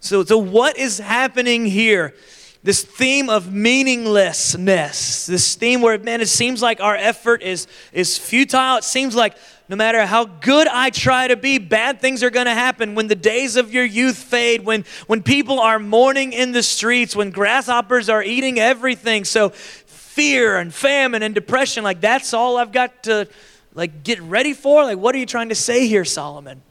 So, 0.00 0.24
so 0.24 0.38
what 0.38 0.76
is 0.76 0.98
happening 0.98 1.66
here? 1.66 2.14
This 2.62 2.82
theme 2.82 3.30
of 3.30 3.52
meaninglessness, 3.52 5.26
this 5.26 5.54
theme 5.54 5.80
where, 5.82 5.98
man, 5.98 6.20
it 6.20 6.28
seems 6.28 6.60
like 6.60 6.80
our 6.80 6.96
effort 6.96 7.40
is, 7.42 7.68
is 7.92 8.18
futile. 8.18 8.78
It 8.78 8.84
seems 8.84 9.14
like 9.14 9.36
no 9.68 9.76
matter 9.76 10.06
how 10.06 10.24
good 10.24 10.68
I 10.68 10.90
try 10.90 11.28
to 11.28 11.36
be, 11.36 11.58
bad 11.58 12.00
things 12.00 12.22
are 12.22 12.30
going 12.30 12.46
to 12.46 12.54
happen. 12.54 12.94
When 12.94 13.08
the 13.08 13.16
days 13.16 13.56
of 13.56 13.72
your 13.72 13.84
youth 13.84 14.16
fade, 14.16 14.64
when, 14.64 14.84
when 15.06 15.22
people 15.22 15.58
are 15.58 15.78
mourning 15.78 16.32
in 16.32 16.52
the 16.52 16.62
streets, 16.62 17.16
when 17.16 17.30
grasshoppers 17.30 18.08
are 18.08 18.22
eating 18.22 18.60
everything. 18.60 19.24
So, 19.24 19.50
fear 19.50 20.56
and 20.56 20.72
famine 20.72 21.22
and 21.22 21.34
depression, 21.34 21.84
like 21.84 22.00
that's 22.00 22.32
all 22.32 22.56
I've 22.56 22.72
got 22.72 23.02
to 23.02 23.28
like 23.74 24.02
get 24.02 24.20
ready 24.22 24.54
for? 24.54 24.84
Like, 24.84 24.98
what 24.98 25.14
are 25.14 25.18
you 25.18 25.26
trying 25.26 25.50
to 25.50 25.54
say 25.54 25.86
here, 25.86 26.04
Solomon? 26.04 26.62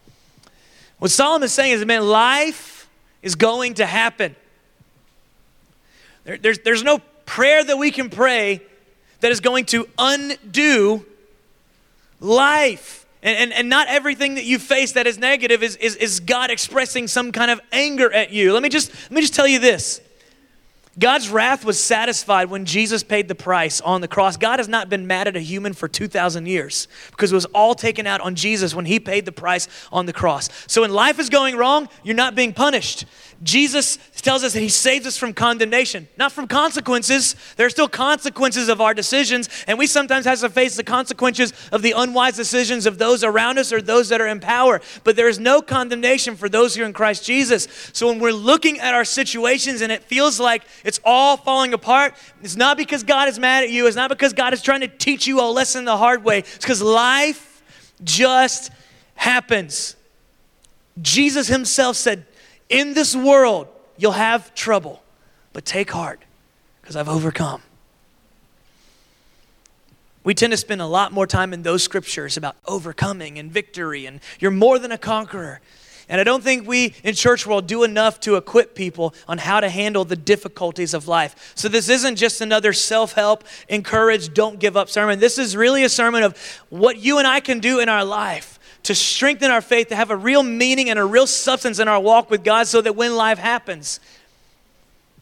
What 0.97 1.11
Solomon 1.11 1.45
is 1.45 1.53
saying 1.53 1.73
is, 1.73 1.85
man, 1.85 2.07
life 2.07 2.89
is 3.21 3.35
going 3.35 3.75
to 3.75 3.85
happen. 3.85 4.35
There, 6.23 6.37
there's, 6.37 6.59
there's 6.59 6.83
no 6.83 6.99
prayer 7.25 7.63
that 7.63 7.77
we 7.77 7.91
can 7.91 8.09
pray 8.09 8.61
that 9.19 9.31
is 9.31 9.39
going 9.39 9.65
to 9.65 9.87
undo 9.99 11.05
life. 12.19 13.05
And, 13.24 13.38
and, 13.38 13.53
and 13.53 13.69
not 13.69 13.88
everything 13.88 14.36
that 14.36 14.45
you 14.45 14.60
face 14.60 14.91
that 14.93 15.07
is 15.07 15.17
negative 15.17 15.63
is, 15.63 15.75
is, 15.77 15.95
is 15.95 16.19
God 16.19 16.51
expressing 16.51 17.07
some 17.07 17.31
kind 17.31 17.50
of 17.50 17.60
anger 17.72 18.12
at 18.12 18.31
you. 18.31 18.53
Let 18.53 18.62
me 18.62 18.69
just, 18.69 18.93
let 18.93 19.12
me 19.12 19.22
just 19.22 19.34
tell 19.34 19.48
you 19.48 19.60
this. 19.60 20.01
God's 20.98 21.29
wrath 21.29 21.65
was 21.65 21.81
satisfied 21.84 22.50
when 22.50 22.63
Jesus 22.63 23.03
paid 23.03 23.27
the 23.27 23.36
price 23.36 23.81
on 23.81 24.00
the 24.00 24.07
cross. 24.07 24.38
God 24.38 24.60
has 24.60 24.69
not 24.69 24.89
been 24.89 25.07
mad 25.07 25.27
at 25.27 25.36
a 25.36 25.41
human 25.41 25.74
for 25.74 25.89
2,000 25.89 26.45
years 26.45 26.88
because 27.12 27.34
it 27.34 27.36
was 27.36 27.45
all 27.45 27.75
taken 27.75 28.07
out 28.07 28.22
on 28.22 28.36
Jesus 28.36 28.74
when 28.74 28.86
he 28.86 29.00
paid 29.00 29.25
the 29.25 29.34
price 29.34 29.67
on 29.91 30.05
the 30.05 30.13
cross. 30.13 30.50
So 30.67 30.81
when 30.81 30.91
life 30.91 31.19
is 31.19 31.29
going 31.29 31.57
wrong, 31.57 31.89
you're 32.03 32.15
not 32.15 32.34
being 32.34 32.53
punished. 32.53 33.05
Jesus 33.44 33.98
tells 34.22 34.44
us 34.44 34.54
that 34.54 34.62
he 34.62 34.70
saves 34.70 35.06
us 35.06 35.18
from 35.18 35.34
condemnation, 35.34 36.08
not 36.18 36.32
from 36.32 36.48
consequences. 36.48 37.36
There 37.58 37.68
are 37.68 37.70
still 37.70 37.88
consequences 37.88 38.70
of 38.70 38.82
our 38.82 38.94
decisions, 38.94 39.50
and 39.68 39.77
we 39.77 39.88
sometimes 39.88 40.25
have 40.25 40.39
to 40.39 40.50
face 40.50 40.75
the 40.75 40.84
consequences 40.84 41.54
of 41.72 41.82
the 41.82 41.94
unwise 41.96 42.36
decisions 42.36 42.86
of 42.86 42.98
those 42.98 43.24
around 43.24 43.60
us 43.60 43.72
or 43.74 43.82
those 43.82 44.10
that 44.10 44.22
are 44.22 44.27
in 44.27 44.39
power. 44.39 44.82
But 45.04 45.15
there 45.15 45.27
is 45.27 45.38
no 45.38 45.62
condemnation 45.62 46.36
for 46.36 46.50
those 46.50 46.75
who 46.75 46.84
are 46.84 46.86
in 46.86 46.94
Christ 46.94 47.25
Jesus. 47.25 47.68
So 47.94 48.08
when 48.08 48.20
we're 48.20 48.32
looking 48.32 48.80
at 48.80 48.94
our 48.94 49.06
situations 49.06 49.82
and 49.82 49.92
it 49.92 50.04
feels 50.04 50.39
like 50.39 50.63
it's 50.84 51.00
all 51.04 51.38
falling 51.38 51.74
apart, 51.74 52.15
it's 52.42 52.56
not 52.56 52.77
because 52.77 53.04
God 53.04 53.27
is 53.27 53.38
mad 53.38 53.63
at 53.63 53.70
you, 53.70 53.86
it's 53.86 53.96
not 53.96 54.10
because 54.10 54.34
God 54.34 54.54
is 54.54 54.62
trying 54.62 54.82
to 54.82 54.88
teach 54.88 55.27
you 55.27 55.42
a 55.42 55.48
lesson 55.51 55.86
the 55.86 55.98
hard 55.98 56.24
way. 56.24 56.39
It's 56.39 56.58
because 56.58 56.82
life 56.82 57.62
just 58.04 58.72
happens. 59.15 59.96
Jesus 61.01 61.48
himself 61.48 61.96
said, 61.98 62.25
in 62.69 62.93
this 62.93 63.15
world, 63.15 63.67
you'll 63.98 64.13
have 64.13 64.53
trouble, 64.55 65.01
but 65.53 65.65
take 65.65 65.91
heart 65.91 66.22
because 66.81 66.95
I've 66.95 67.10
overcome. 67.10 67.62
We 70.24 70.34
tend 70.34 70.51
to 70.51 70.57
spend 70.57 70.81
a 70.81 70.88
lot 70.88 71.12
more 71.12 71.27
time 71.27 71.53
in 71.53 71.62
those 71.62 71.84
scriptures 71.84 72.36
about 72.36 72.55
overcoming 72.65 73.38
and 73.38 73.51
victory, 73.51 74.07
and 74.07 74.19
you're 74.39 74.51
more 74.51 74.79
than 74.79 74.91
a 74.91 74.98
conqueror. 74.98 75.62
And 76.10 76.22
I 76.22 76.24
don't 76.24 76.43
think 76.43 76.67
we 76.67 76.93
in 77.03 77.15
church 77.15 77.48
world 77.48 77.67
do 77.67 77.84
enough 77.84 78.19
to 78.22 78.36
equip 78.36 78.75
people 78.75 79.13
on 79.27 79.39
how 79.39 79.60
to 79.60 79.69
handle 79.69 80.05
the 80.05 80.15
difficulties 80.15 80.93
of 80.93 81.07
life. 81.07 81.53
So 81.55 81.67
this 81.67 81.89
isn't 81.89 82.15
just 82.15 82.41
another 82.41 82.74
self-help, 82.74 83.43
encourage, 83.69 84.34
don't 84.34 84.60
give 84.60 84.77
up 84.77 84.89
sermon. 84.89 85.19
This 85.19 85.38
is 85.38 85.55
really 85.55 85.84
a 85.84 85.89
sermon 85.89 86.24
of 86.24 86.38
what 86.69 86.98
you 86.98 87.17
and 87.17 87.27
I 87.27 87.39
can 87.39 87.60
do 87.60 87.79
in 87.79 87.89
our 87.89 88.05
life 88.05 88.54
to 88.86 88.96
strengthen 88.96 89.51
our 89.51 89.62
faith, 89.62 89.89
to 89.89 89.96
have 89.96 90.12
a 90.12 90.15
real 90.15 90.44
meaning 90.44 90.89
and 90.89 91.00
a 91.00 91.06
real 91.06 91.27
substance 91.27 91.80
in 91.80 91.88
our 91.88 92.00
walk 92.00 92.30
with 92.30 92.44
God 92.44 92.68
so 92.68 92.82
that 92.82 92.96
when 92.96 93.15
life 93.15 93.39
happens, 93.39 94.00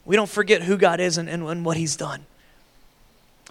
we 0.05 0.15
don't 0.15 0.29
forget 0.29 0.61
who 0.61 0.77
God 0.77 0.99
is 0.99 1.17
and, 1.17 1.29
and, 1.29 1.43
and 1.43 1.65
what 1.65 1.77
He's 1.77 1.95
done. 1.95 2.25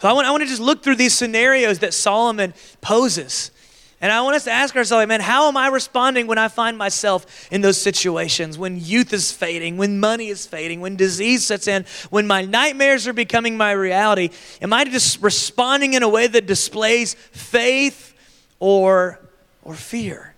So 0.01 0.09
I 0.09 0.13
want, 0.13 0.27
I 0.27 0.31
want 0.31 0.43
to 0.43 0.49
just 0.49 0.61
look 0.61 0.83
through 0.83 0.97
these 0.97 1.15
scenarios 1.15 1.79
that 1.79 1.95
Solomon 1.95 2.53
poses. 2.81 3.53
And 4.03 4.11
I 4.13 4.21
want 4.23 4.35
us 4.35 4.45
to 4.45 4.51
ask 4.51 4.75
ourselves, 4.75 5.07
man, 5.07 5.21
how 5.21 5.47
am 5.49 5.57
I 5.57 5.69
responding 5.69 6.27
when 6.27 6.37
I 6.37 6.49
find 6.49 6.77
myself 6.77 7.49
in 7.53 7.61
those 7.61 7.81
situations? 7.81 8.59
When 8.59 8.79
youth 8.79 9.13
is 9.13 9.31
fading, 9.31 9.77
when 9.77 10.01
money 10.01 10.27
is 10.27 10.45
fading, 10.45 10.81
when 10.81 10.97
disease 10.97 11.47
sets 11.47 11.69
in, 11.69 11.87
when 12.11 12.27
my 12.27 12.43
nightmares 12.43 13.07
are 13.07 13.13
becoming 13.13 13.57
my 13.57 13.71
reality? 13.71 14.31
Am 14.61 14.73
I 14.73 14.85
just 14.85 15.23
responding 15.23 15.95
in 15.95 16.03
a 16.03 16.09
way 16.09 16.27
that 16.27 16.47
displays 16.47 17.15
faith 17.15 18.13
or 18.59 19.22
or 19.63 19.75
fear. 19.75 20.35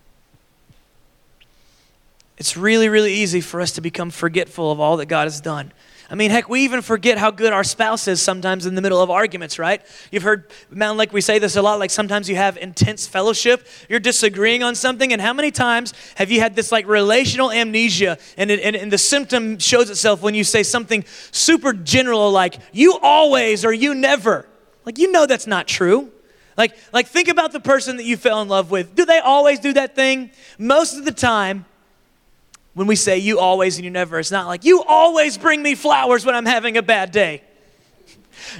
It's 2.36 2.56
really, 2.56 2.88
really 2.88 3.12
easy 3.12 3.40
for 3.40 3.60
us 3.60 3.72
to 3.72 3.80
become 3.80 4.10
forgetful 4.10 4.70
of 4.70 4.80
all 4.80 4.96
that 4.96 5.06
God 5.06 5.24
has 5.24 5.40
done. 5.40 5.72
I 6.10 6.16
mean, 6.16 6.30
heck, 6.30 6.50
we 6.50 6.60
even 6.60 6.82
forget 6.82 7.16
how 7.16 7.30
good 7.30 7.52
our 7.52 7.64
spouse 7.64 8.08
is 8.08 8.20
sometimes 8.20 8.66
in 8.66 8.74
the 8.74 8.82
middle 8.82 9.00
of 9.00 9.08
arguments, 9.08 9.58
right? 9.58 9.80
You've 10.10 10.22
heard, 10.22 10.50
man, 10.70 10.98
like 10.98 11.12
we 11.12 11.22
say 11.22 11.38
this 11.38 11.56
a 11.56 11.62
lot, 11.62 11.78
like 11.78 11.90
sometimes 11.90 12.28
you 12.28 12.36
have 12.36 12.58
intense 12.58 13.06
fellowship, 13.06 13.66
you're 13.88 14.00
disagreeing 14.00 14.62
on 14.62 14.74
something, 14.74 15.12
and 15.12 15.22
how 15.22 15.32
many 15.32 15.50
times 15.50 15.94
have 16.16 16.30
you 16.30 16.40
had 16.40 16.54
this 16.56 16.70
like 16.70 16.86
relational 16.86 17.50
amnesia, 17.50 18.18
and, 18.36 18.50
it, 18.50 18.60
and, 18.60 18.76
and 18.76 18.92
the 18.92 18.98
symptom 18.98 19.58
shows 19.58 19.88
itself 19.88 20.20
when 20.20 20.34
you 20.34 20.44
say 20.44 20.62
something 20.62 21.04
super 21.30 21.72
general 21.72 22.30
like, 22.30 22.58
you 22.72 22.98
always 23.02 23.64
or 23.64 23.72
you 23.72 23.94
never. 23.94 24.46
Like, 24.84 24.98
you 24.98 25.10
know 25.10 25.24
that's 25.24 25.46
not 25.46 25.66
true. 25.66 26.12
Like, 26.56 26.76
like 26.92 27.06
think 27.08 27.28
about 27.28 27.52
the 27.52 27.60
person 27.60 27.96
that 27.96 28.04
you 28.04 28.16
fell 28.16 28.40
in 28.42 28.48
love 28.48 28.70
with. 28.70 28.94
Do 28.94 29.04
they 29.04 29.18
always 29.18 29.58
do 29.58 29.72
that 29.72 29.94
thing? 29.94 30.30
Most 30.58 30.96
of 30.96 31.04
the 31.04 31.12
time, 31.12 31.64
when 32.74 32.86
we 32.86 32.96
say 32.96 33.18
you 33.18 33.38
always 33.38 33.76
and 33.76 33.84
you 33.84 33.90
never, 33.90 34.18
it's 34.18 34.30
not 34.30 34.46
like 34.46 34.64
you 34.64 34.82
always 34.82 35.38
bring 35.38 35.62
me 35.62 35.74
flowers 35.74 36.26
when 36.26 36.34
I'm 36.34 36.46
having 36.46 36.76
a 36.76 36.82
bad 36.82 37.12
day. 37.12 37.42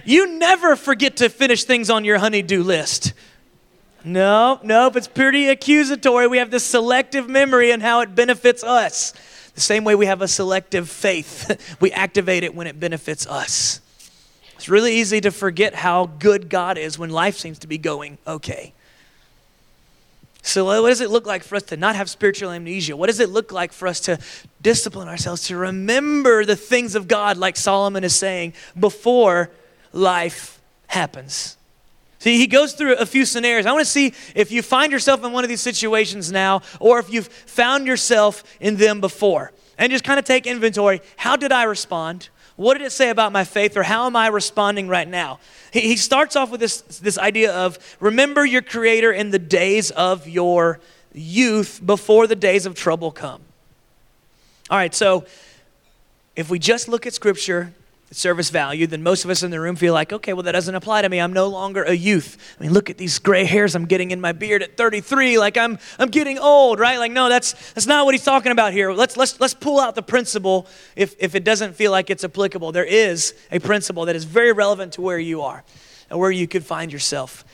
You 0.05 0.39
never 0.39 0.77
forget 0.77 1.19
to 1.19 1.29
finish 1.29 1.65
things 1.65 1.91
on 1.91 2.05
your 2.05 2.19
honeydew 2.19 2.63
list. 2.63 3.13
No, 4.05 4.61
nope, 4.63 4.97
it's 4.97 5.09
pretty 5.09 5.49
accusatory. 5.49 6.27
We 6.27 6.39
have 6.39 6.51
this 6.51 6.65
selective 6.65 7.29
memory 7.29 7.71
and 7.71 7.83
how 7.83 8.01
it 8.01 8.15
benefits 8.15 8.63
us. 8.63 9.15
The 9.55 9.61
same 9.61 9.85
way 9.85 9.95
we 9.95 10.07
have 10.07 10.21
a 10.21 10.29
selective 10.29 10.91
faith, 10.91 11.77
we 11.81 11.91
activate 11.93 12.43
it 12.43 12.55
when 12.55 12.67
it 12.67 12.79
benefits 12.79 13.27
us. 13.27 13.81
It's 14.65 14.71
really 14.71 14.95
easy 14.95 15.21
to 15.21 15.31
forget 15.31 15.75
how 15.75 16.07
good 16.07 16.49
God 16.49 16.79
is 16.79 16.99
when 16.99 17.11
life 17.11 17.37
seems 17.37 17.59
to 17.59 17.67
be 17.67 17.77
going 17.77 18.17
okay. 18.27 18.73
So, 20.41 20.65
what 20.65 20.89
does 20.89 21.03
it 21.03 21.11
look 21.11 21.27
like 21.27 21.43
for 21.43 21.57
us 21.57 21.65
to 21.65 21.77
not 21.77 21.97
have 21.97 22.09
spiritual 22.09 22.51
amnesia? 22.51 22.97
What 22.97 23.09
does 23.09 23.21
it 23.21 23.29
look 23.29 23.53
like 23.53 23.75
for 23.75 23.87
us 23.87 24.01
to 24.01 24.19
discipline 24.63 25.07
ourselves, 25.07 25.49
to 25.49 25.57
remember 25.59 26.47
the 26.47 26.57
things 26.57 26.95
of 26.95 27.09
God, 27.09 27.37
like 27.37 27.59
Solomon 27.59 28.05
is 28.05 28.17
saying, 28.17 28.55
before 28.81 29.51
life 29.93 30.59
happens? 30.87 31.59
See, 32.19 32.39
he 32.39 32.47
goes 32.47 32.73
through 32.73 32.95
a 32.95 33.05
few 33.05 33.27
scenarios. 33.27 33.67
I 33.67 33.73
want 33.73 33.85
to 33.85 33.91
see 33.91 34.15
if 34.35 34.51
you 34.51 34.63
find 34.63 34.91
yourself 34.93 35.23
in 35.23 35.33
one 35.33 35.45
of 35.45 35.51
these 35.51 35.61
situations 35.61 36.33
now, 36.33 36.63
or 36.81 36.99
if 37.01 37.13
you've 37.13 37.29
found 37.29 37.87
yourself 37.87 38.43
in 38.61 38.77
them 38.77 39.03
before. 39.03 39.53
And 39.77 39.93
just 39.93 40.05
kind 40.05 40.19
of 40.19 40.25
take 40.25 40.47
inventory. 40.47 41.03
How 41.19 41.37
did 41.37 41.53
I 41.53 41.65
respond? 41.65 42.31
What 42.57 42.79
did 42.79 42.87
it 42.87 42.93
say 42.93 43.11
about 43.11 43.33
my 43.33 43.45
faith, 43.45 43.77
or 43.77 43.83
how 43.83 44.07
am 44.07 44.15
I 44.15 44.29
responding 44.29 44.87
right 44.87 45.09
now? 45.09 45.41
He, 45.73 45.81
he 45.81 45.97
starts 45.97 46.37
off 46.37 46.51
with 46.51 46.61
this, 46.61 46.83
this 46.83 47.19
idea 47.19 47.53
of 47.53 47.79
remember 47.99 48.45
your 48.45 48.63
Creator 48.63 49.13
in 49.13 49.31
the 49.31 49.39
days 49.39 49.91
of 49.91 50.29
your 50.29 50.81
youth 51.13 51.81
before 51.85 52.27
the 52.27 52.37
days 52.37 52.67
of 52.67 52.75
trouble 52.75 53.11
come. 53.11 53.41
All 54.71 54.79
right, 54.79 54.95
so 54.95 55.27
if 56.37 56.49
we 56.49 56.59
just 56.59 56.89
look 56.89 57.07
at 57.07 57.13
Scripture, 57.13 57.73
service 58.17 58.51
value, 58.51 58.87
then 58.87 59.03
most 59.03 59.25
of 59.25 59.31
us 59.31 59.43
in 59.43 59.51
the 59.51 59.61
room 59.61 59.77
feel 59.77 59.93
like, 59.93 60.13
okay, 60.13 60.33
well, 60.33 60.43
that 60.43 60.53
doesn't 60.53 60.75
apply 60.75 61.03
to 61.03 61.09
me. 61.09 61.21
I'm 61.21 61.33
no 61.33 61.49
longer 61.49 61.83
a 61.83 61.93
youth. 61.93 62.57
I 62.59 62.63
mean, 62.63 62.73
look 62.73 62.91
at 62.91 62.99
these 62.99 63.19
gray 63.19 63.45
hairs 63.45 63.75
I'm 63.75 63.87
getting 63.87 64.11
in 64.11 64.21
my 64.21 64.33
beard 64.33 64.63
at 64.63 64.77
33. 64.77 65.39
Like 65.39 65.57
I'm, 65.57 65.79
I'm 65.99 66.09
getting 66.09 66.39
old, 66.39 66.79
right? 66.79 66.99
Like, 66.99 67.13
no, 67.13 67.29
that's, 67.29 67.73
that's 67.73 67.87
not 67.87 68.05
what 68.05 68.15
he's 68.15 68.25
talking 68.25 68.53
about 68.53 68.73
here. 68.73 68.93
Let's, 68.93 69.17
let's, 69.17 69.41
let's 69.41 69.55
pull 69.55 69.81
out 69.81 69.95
the 69.95 70.03
principle 70.03 70.67
if, 70.97 71.15
if 71.19 71.35
it 71.35 71.45
doesn't 71.45 71.75
feel 71.75 71.91
like 71.91 72.11
it's 72.11 72.25
applicable. 72.25 72.73
There 72.73 72.85
is 72.85 73.35
a 73.51 73.59
principle 73.59 74.07
that 74.07 74.17
is 74.17 74.25
very 74.25 74.53
relevant 74.53 74.95
to 74.95 75.01
where 75.01 75.19
you 75.19 75.43
are 75.43 75.65
and 76.11 76.19
where 76.19 76.31
you 76.31 76.47
could 76.47 76.65
find 76.65 76.93
yourself. 76.93 77.45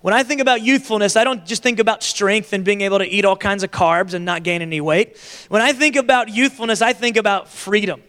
When 0.00 0.14
I 0.14 0.22
think 0.22 0.40
about 0.40 0.62
youthfulness, 0.62 1.14
I 1.14 1.24
don't 1.24 1.44
just 1.44 1.62
think 1.62 1.78
about 1.78 2.02
strength 2.02 2.54
and 2.54 2.64
being 2.64 2.80
able 2.80 2.98
to 2.98 3.06
eat 3.06 3.26
all 3.26 3.36
kinds 3.36 3.62
of 3.62 3.70
carbs 3.70 4.14
and 4.14 4.24
not 4.24 4.42
gain 4.42 4.62
any 4.62 4.80
weight. 4.80 5.18
When 5.48 5.60
I 5.60 5.74
think 5.74 5.96
about 5.96 6.30
youthfulness, 6.30 6.80
I 6.80 6.94
think 6.94 7.18
about 7.18 7.48
freedom. 7.48 8.02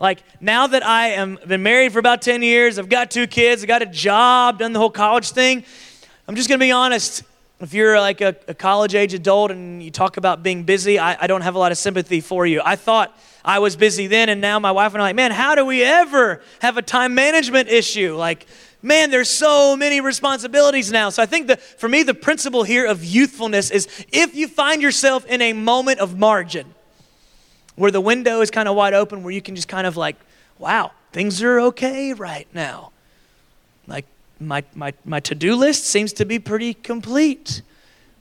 Like 0.00 0.22
now 0.40 0.66
that 0.66 0.84
I 0.84 1.08
am 1.08 1.38
been 1.46 1.62
married 1.62 1.92
for 1.92 1.98
about 1.98 2.22
10 2.22 2.42
years, 2.42 2.78
I've 2.78 2.88
got 2.88 3.10
two 3.10 3.26
kids, 3.26 3.62
I 3.62 3.66
got 3.66 3.82
a 3.82 3.86
job, 3.86 4.58
done 4.58 4.72
the 4.72 4.78
whole 4.78 4.90
college 4.90 5.30
thing. 5.30 5.64
I'm 6.26 6.36
just 6.36 6.48
gonna 6.48 6.58
be 6.58 6.72
honest. 6.72 7.22
If 7.60 7.72
you're 7.72 7.98
like 8.00 8.20
a, 8.20 8.36
a 8.48 8.54
college 8.54 8.94
age 8.94 9.14
adult 9.14 9.50
and 9.50 9.82
you 9.82 9.90
talk 9.90 10.16
about 10.16 10.42
being 10.42 10.64
busy, 10.64 10.98
I, 10.98 11.16
I 11.22 11.26
don't 11.26 11.42
have 11.42 11.54
a 11.54 11.58
lot 11.58 11.70
of 11.72 11.78
sympathy 11.78 12.20
for 12.20 12.44
you. 12.44 12.60
I 12.64 12.76
thought 12.76 13.16
I 13.44 13.60
was 13.60 13.76
busy 13.76 14.06
then, 14.06 14.28
and 14.28 14.40
now 14.40 14.58
my 14.58 14.72
wife 14.72 14.92
and 14.92 15.00
I 15.00 15.04
are 15.04 15.08
like, 15.08 15.16
man, 15.16 15.30
how 15.30 15.54
do 15.54 15.64
we 15.64 15.82
ever 15.82 16.42
have 16.60 16.76
a 16.76 16.82
time 16.82 17.14
management 17.14 17.68
issue? 17.68 18.16
Like, 18.16 18.46
man, 18.82 19.10
there's 19.10 19.30
so 19.30 19.76
many 19.76 20.00
responsibilities 20.00 20.90
now. 20.90 21.10
So 21.10 21.22
I 21.22 21.26
think 21.26 21.46
that 21.46 21.62
for 21.62 21.88
me, 21.88 22.02
the 22.02 22.14
principle 22.14 22.64
here 22.64 22.86
of 22.86 23.04
youthfulness 23.04 23.70
is 23.70 23.88
if 24.12 24.34
you 24.34 24.48
find 24.48 24.82
yourself 24.82 25.24
in 25.26 25.40
a 25.40 25.52
moment 25.52 26.00
of 26.00 26.18
margin, 26.18 26.73
where 27.76 27.90
the 27.90 28.00
window 28.00 28.40
is 28.40 28.50
kind 28.50 28.68
of 28.68 28.76
wide 28.76 28.94
open, 28.94 29.22
where 29.22 29.32
you 29.32 29.42
can 29.42 29.56
just 29.56 29.68
kind 29.68 29.86
of 29.86 29.96
like, 29.96 30.16
wow, 30.58 30.92
things 31.12 31.42
are 31.42 31.60
okay 31.60 32.12
right 32.12 32.46
now. 32.54 32.92
Like 33.86 34.06
my, 34.40 34.64
my, 34.74 34.94
my 35.04 35.20
to 35.20 35.34
do 35.34 35.56
list 35.56 35.84
seems 35.84 36.12
to 36.14 36.24
be 36.24 36.38
pretty 36.38 36.74
complete. 36.74 37.62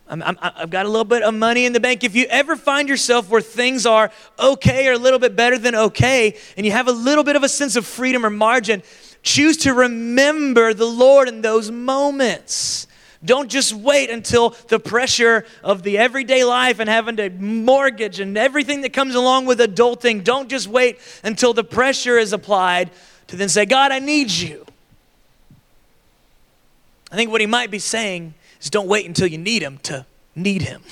I'm 0.07 0.37
I've 0.41 0.69
got 0.69 0.85
a 0.85 0.89
little 0.89 1.05
bit 1.05 1.23
of 1.23 1.33
money 1.33 1.65
in 1.65 1.73
the 1.73 1.79
bank. 1.79 2.03
If 2.03 2.13
you 2.13 2.25
ever 2.29 2.55
find 2.55 2.89
yourself 2.89 3.29
where 3.29 3.41
things 3.41 3.85
are 3.85 4.11
okay 4.37 4.87
or 4.87 4.93
a 4.93 4.97
little 4.97 5.17
bit 5.17 5.35
better 5.35 5.57
than 5.57 5.75
okay, 5.75 6.37
and 6.57 6.65
you 6.65 6.71
have 6.71 6.87
a 6.87 6.91
little 6.91 7.23
bit 7.23 7.35
of 7.35 7.43
a 7.43 7.49
sense 7.49 7.75
of 7.75 7.85
freedom 7.85 8.25
or 8.25 8.29
margin, 8.29 8.83
choose 9.23 9.57
to 9.57 9.73
remember 9.73 10.73
the 10.73 10.85
Lord 10.85 11.29
in 11.29 11.41
those 11.41 11.71
moments. 11.71 12.85
Don't 13.25 13.49
just 13.49 13.73
wait 13.73 14.09
until 14.09 14.49
the 14.67 14.79
pressure 14.79 15.45
of 15.63 15.83
the 15.83 15.97
everyday 15.97 16.43
life 16.43 16.79
and 16.79 16.89
having 16.89 17.15
to 17.17 17.29
mortgage 17.29 18.19
and 18.19 18.37
everything 18.37 18.81
that 18.81 18.91
comes 18.91 19.15
along 19.15 19.45
with 19.45 19.59
adulting. 19.59 20.23
Don't 20.23 20.49
just 20.49 20.67
wait 20.67 20.99
until 21.23 21.53
the 21.53 21.63
pressure 21.63 22.17
is 22.17 22.33
applied 22.33 22.91
to 23.27 23.35
then 23.35 23.47
say, 23.49 23.65
God, 23.65 23.91
I 23.91 23.99
need 23.99 24.29
you. 24.29 24.65
I 27.11 27.15
think 27.15 27.31
what 27.31 27.41
he 27.41 27.47
might 27.47 27.71
be 27.71 27.79
saying 27.79 28.33
is 28.59 28.69
don't 28.69 28.87
wait 28.87 29.05
until 29.05 29.27
you 29.27 29.37
need 29.37 29.61
him 29.61 29.77
to 29.83 30.05
need 30.35 30.63
him. 30.63 30.81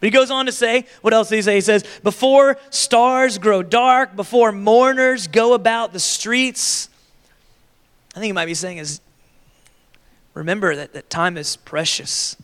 But 0.00 0.08
he 0.08 0.10
goes 0.10 0.32
on 0.32 0.46
to 0.46 0.52
say, 0.52 0.86
what 1.02 1.14
else 1.14 1.28
does 1.28 1.36
he 1.36 1.42
say? 1.42 1.54
He 1.54 1.60
says, 1.60 1.84
Before 2.02 2.58
stars 2.70 3.38
grow 3.38 3.62
dark, 3.62 4.16
before 4.16 4.50
mourners 4.50 5.28
go 5.28 5.54
about 5.54 5.92
the 5.92 6.00
streets. 6.00 6.88
I 8.10 8.14
think 8.14 8.24
he 8.24 8.32
might 8.32 8.46
be 8.46 8.54
saying 8.54 8.78
is 8.78 9.00
Remember 10.34 10.74
that, 10.76 10.92
that 10.92 11.10
time 11.10 11.36
is 11.36 11.56
precious. 11.56 12.36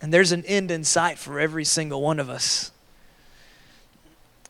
And 0.00 0.12
there's 0.12 0.32
an 0.32 0.44
end 0.46 0.70
in 0.70 0.84
sight 0.84 1.18
for 1.18 1.40
every 1.40 1.64
single 1.64 2.00
one 2.00 2.20
of 2.20 2.30
us. 2.30 2.70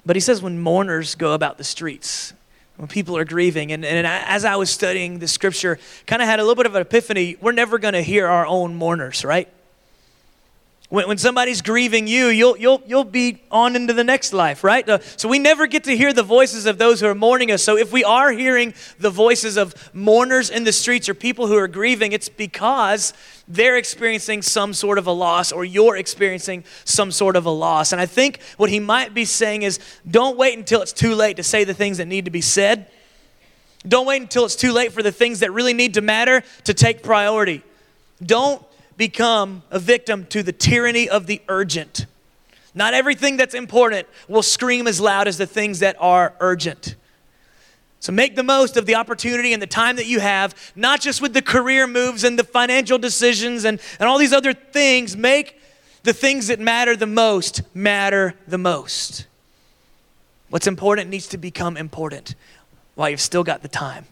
But 0.04 0.16
he 0.16 0.21
says 0.21 0.40
when 0.40 0.59
mourners 0.61 1.14
go 1.14 1.33
about 1.33 1.59
the 1.59 1.64
streets, 1.64 2.33
when 2.76 2.88
people 2.88 3.16
are 3.16 3.25
grieving, 3.25 3.73
and, 3.73 3.85
and 3.85 4.07
as 4.07 4.45
I 4.45 4.57
was 4.57 4.71
studying 4.71 5.18
the 5.18 5.28
scripture, 5.28 5.78
kind 6.07 6.23
of 6.23 6.28
had 6.28 6.38
a 6.38 6.42
little 6.42 6.54
bit 6.54 6.66
of 6.66 6.75
an 6.76 6.83
epiphany. 6.83 7.37
We're 7.40 7.52
never 7.52 7.78
going 7.78 7.95
to 7.95 8.02
hear 8.02 8.28
our 8.28 8.47
own 8.47 8.75
mourners, 8.76 9.25
right? 9.25 9.49
When, 10.88 11.07
when 11.07 11.18
somebody's 11.18 11.61
grieving 11.61 12.07
you, 12.07 12.28
you'll, 12.28 12.57
you'll, 12.57 12.83
you'll 12.87 13.04
be 13.04 13.42
on 13.50 13.76
into 13.76 13.92
the 13.92 14.04
next 14.04 14.33
life, 14.33 14.64
right? 14.64 14.88
Uh, 14.88 15.00
so 15.16 15.28
we 15.28 15.38
never 15.38 15.66
get 15.66 15.85
to 15.85 15.97
hear 15.97 16.14
the 16.14 16.23
voices 16.23 16.64
of 16.64 16.78
those 16.78 17.00
who 17.00 17.07
are 17.07 17.14
mourning 17.14 17.50
us. 17.50 17.62
So 17.62 17.76
if 17.76 17.92
we 17.92 18.04
are 18.04 18.33
hearing 18.33 18.73
the 18.99 19.11
voices 19.11 19.59
of 19.59 19.75
mourners 19.95 20.49
in 20.49 20.64
the 20.64 20.73
streets 20.73 21.09
or 21.09 21.14
people 21.14 21.47
who 21.47 21.57
are 21.57 21.68
grieving, 21.68 22.12
it's 22.12 22.30
because 22.30 23.12
they're 23.47 23.76
experiencing 23.76 24.40
some 24.40 24.73
sort 24.73 24.97
of 24.97 25.07
a 25.07 25.12
loss 25.12 25.52
or 25.52 25.62
you're 25.62 25.97
experiencing 25.97 26.64
some 26.87 27.12
sort 27.12 27.37
of 27.37 27.45
a 27.45 27.50
loss. 27.50 27.92
And 27.92 28.00
I 28.00 28.07
think 28.07 28.40
what 28.57 28.71
he 28.71 28.80
might 28.80 29.12
be 29.12 29.26
saying 29.26 29.62
is 29.62 29.78
don't 30.11 30.38
wait 30.38 30.57
until 30.57 30.80
it's 30.80 30.95
too 30.95 31.14
late 31.14 31.37
to 31.37 31.42
say 31.42 31.64
the 31.64 31.75
things 31.75 31.99
that 31.99 32.07
need 32.07 32.25
to 32.25 32.30
be 32.30 32.40
said. 32.40 32.87
Don't 33.87 34.07
wait 34.07 34.23
until 34.23 34.47
it's 34.47 34.57
too 34.57 34.73
late 34.73 34.92
for 34.92 35.02
the 35.02 35.12
things 35.12 35.40
that 35.40 35.52
really 35.52 35.75
need 35.75 35.95
to 35.95 36.00
matter 36.00 36.42
to 36.64 36.75
take 36.75 37.02
priority. 37.02 37.62
Don't 38.24 38.62
become 38.98 39.62
a 39.70 39.78
victim 39.78 40.26
to 40.26 40.42
the 40.42 40.52
tyranny 40.52 41.08
of 41.08 41.26
the 41.26 41.40
urgent. 41.48 42.04
Not 42.74 42.92
everything 42.92 43.38
that's 43.38 43.54
important 43.54 44.06
will 44.28 44.42
scream 44.42 44.87
as 44.87 45.00
loud 45.00 45.26
as 45.26 45.38
the 45.38 45.46
things 45.46 45.78
that 45.78 45.96
are 45.98 46.34
urgent. 46.40 46.96
So 48.00 48.12
make 48.12 48.37
the 48.37 48.42
most 48.42 48.76
of 48.76 48.87
the 48.87 48.94
opportunity 48.94 49.52
and 49.52 49.62
the 49.62 49.66
time 49.66 49.96
that 49.96 50.06
you 50.06 50.20
have, 50.20 50.54
not 50.76 51.00
just 51.00 51.20
with 51.22 51.32
the 51.32 51.42
career 51.42 51.87
moves 51.87 52.22
and 52.22 52.38
the 52.38 52.44
financial 52.44 52.98
decisions 52.98 53.64
and, 53.64 53.80
and 53.98 54.08
all 54.08 54.18
these 54.18 54.32
other 54.32 54.52
things. 54.52 55.16
Make 55.16 55.61
the 56.02 56.12
things 56.12 56.48
that 56.48 56.61
matter 56.61 56.94
the 56.94 57.06
most 57.06 57.62
matter 57.74 58.34
the 58.46 58.58
most. 58.58 59.26
What's 60.50 60.66
important 60.66 61.11
needs 61.11 61.26
to 61.28 61.38
become 61.38 61.76
important 61.76 62.34
while 62.94 63.11
you've 63.11 63.20
still 63.20 63.44
got 63.44 63.62
the 63.62 63.68
time. 63.68 64.06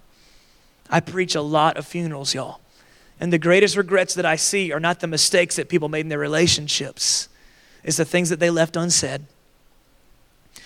I 0.90 1.01
preach 1.01 1.35
a 1.35 1.40
lot 1.40 1.77
of 1.77 1.87
funerals, 1.87 2.35
y'all. 2.35 2.61
And 3.19 3.33
the 3.33 3.39
greatest 3.39 3.77
regrets 3.77 4.15
that 4.15 4.27
I 4.27 4.37
see 4.37 4.73
are 4.73 4.81
not 4.81 5.01
the 5.01 5.07
mistakes 5.07 5.57
that 5.57 5.69
people 5.69 5.89
made 5.89 6.01
in 6.01 6.09
their 6.09 6.19
relationships, 6.19 7.29
it's 7.83 7.97
the 7.97 8.05
things 8.05 8.31
that 8.31 8.41
they 8.41 8.51
left 8.51 8.77
unsaid, 8.77 9.27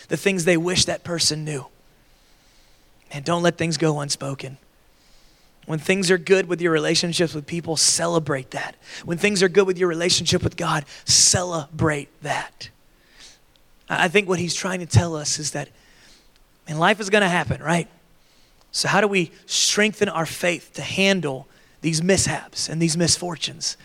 the 0.08 0.16
things 0.16 0.44
they 0.44 0.56
wish 0.56 0.86
that 0.86 1.04
person 1.04 1.44
knew. 1.44 1.66
And 3.12 3.24
don't 3.24 3.42
let 3.42 3.58
things 3.58 3.76
go 3.76 4.00
unspoken. 4.00 4.56
When 5.66 5.78
things 5.78 6.10
are 6.10 6.18
good 6.18 6.48
with 6.48 6.60
your 6.60 6.72
relationships 6.72 7.34
with 7.34 7.46
people, 7.46 7.76
celebrate 7.76 8.52
that. 8.52 8.76
When 9.04 9.18
things 9.18 9.42
are 9.42 9.48
good 9.48 9.66
with 9.66 9.78
your 9.78 9.88
relationship 9.88 10.42
with 10.42 10.56
God, 10.56 10.84
celebrate 11.04 12.08
that. 12.22 12.70
I 13.88 14.08
think 14.08 14.28
what 14.28 14.38
he's 14.38 14.54
trying 14.54 14.80
to 14.80 14.86
tell 14.86 15.16
us 15.16 15.38
is 15.38 15.50
that, 15.52 15.68
and 16.66 16.78
life 16.78 17.00
is 17.00 17.10
going 17.10 17.22
to 17.22 17.28
happen, 17.28 17.62
right? 17.62 17.88
So, 18.72 18.88
how 18.88 19.00
do 19.00 19.08
we 19.08 19.32
strengthen 19.46 20.08
our 20.08 20.26
faith 20.26 20.72
to 20.74 20.82
handle 20.82 21.48
these 21.80 22.02
mishaps 22.02 22.68
and 22.68 22.80
these 22.80 22.96
misfortunes. 22.96 23.76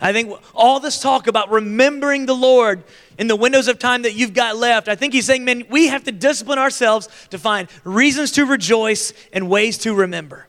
I 0.00 0.12
think 0.12 0.32
all 0.54 0.80
this 0.80 1.00
talk 1.00 1.26
about 1.26 1.50
remembering 1.50 2.26
the 2.26 2.34
Lord 2.34 2.84
in 3.16 3.26
the 3.28 3.36
windows 3.36 3.68
of 3.68 3.78
time 3.78 4.02
that 4.02 4.14
you've 4.14 4.34
got 4.34 4.56
left, 4.56 4.88
I 4.88 4.96
think 4.96 5.14
he's 5.14 5.24
saying, 5.24 5.44
man, 5.44 5.64
we 5.70 5.86
have 5.86 6.04
to 6.04 6.12
discipline 6.12 6.58
ourselves 6.58 7.08
to 7.30 7.38
find 7.38 7.68
reasons 7.84 8.32
to 8.32 8.44
rejoice 8.44 9.12
and 9.32 9.48
ways 9.48 9.78
to 9.78 9.94
remember. 9.94 10.46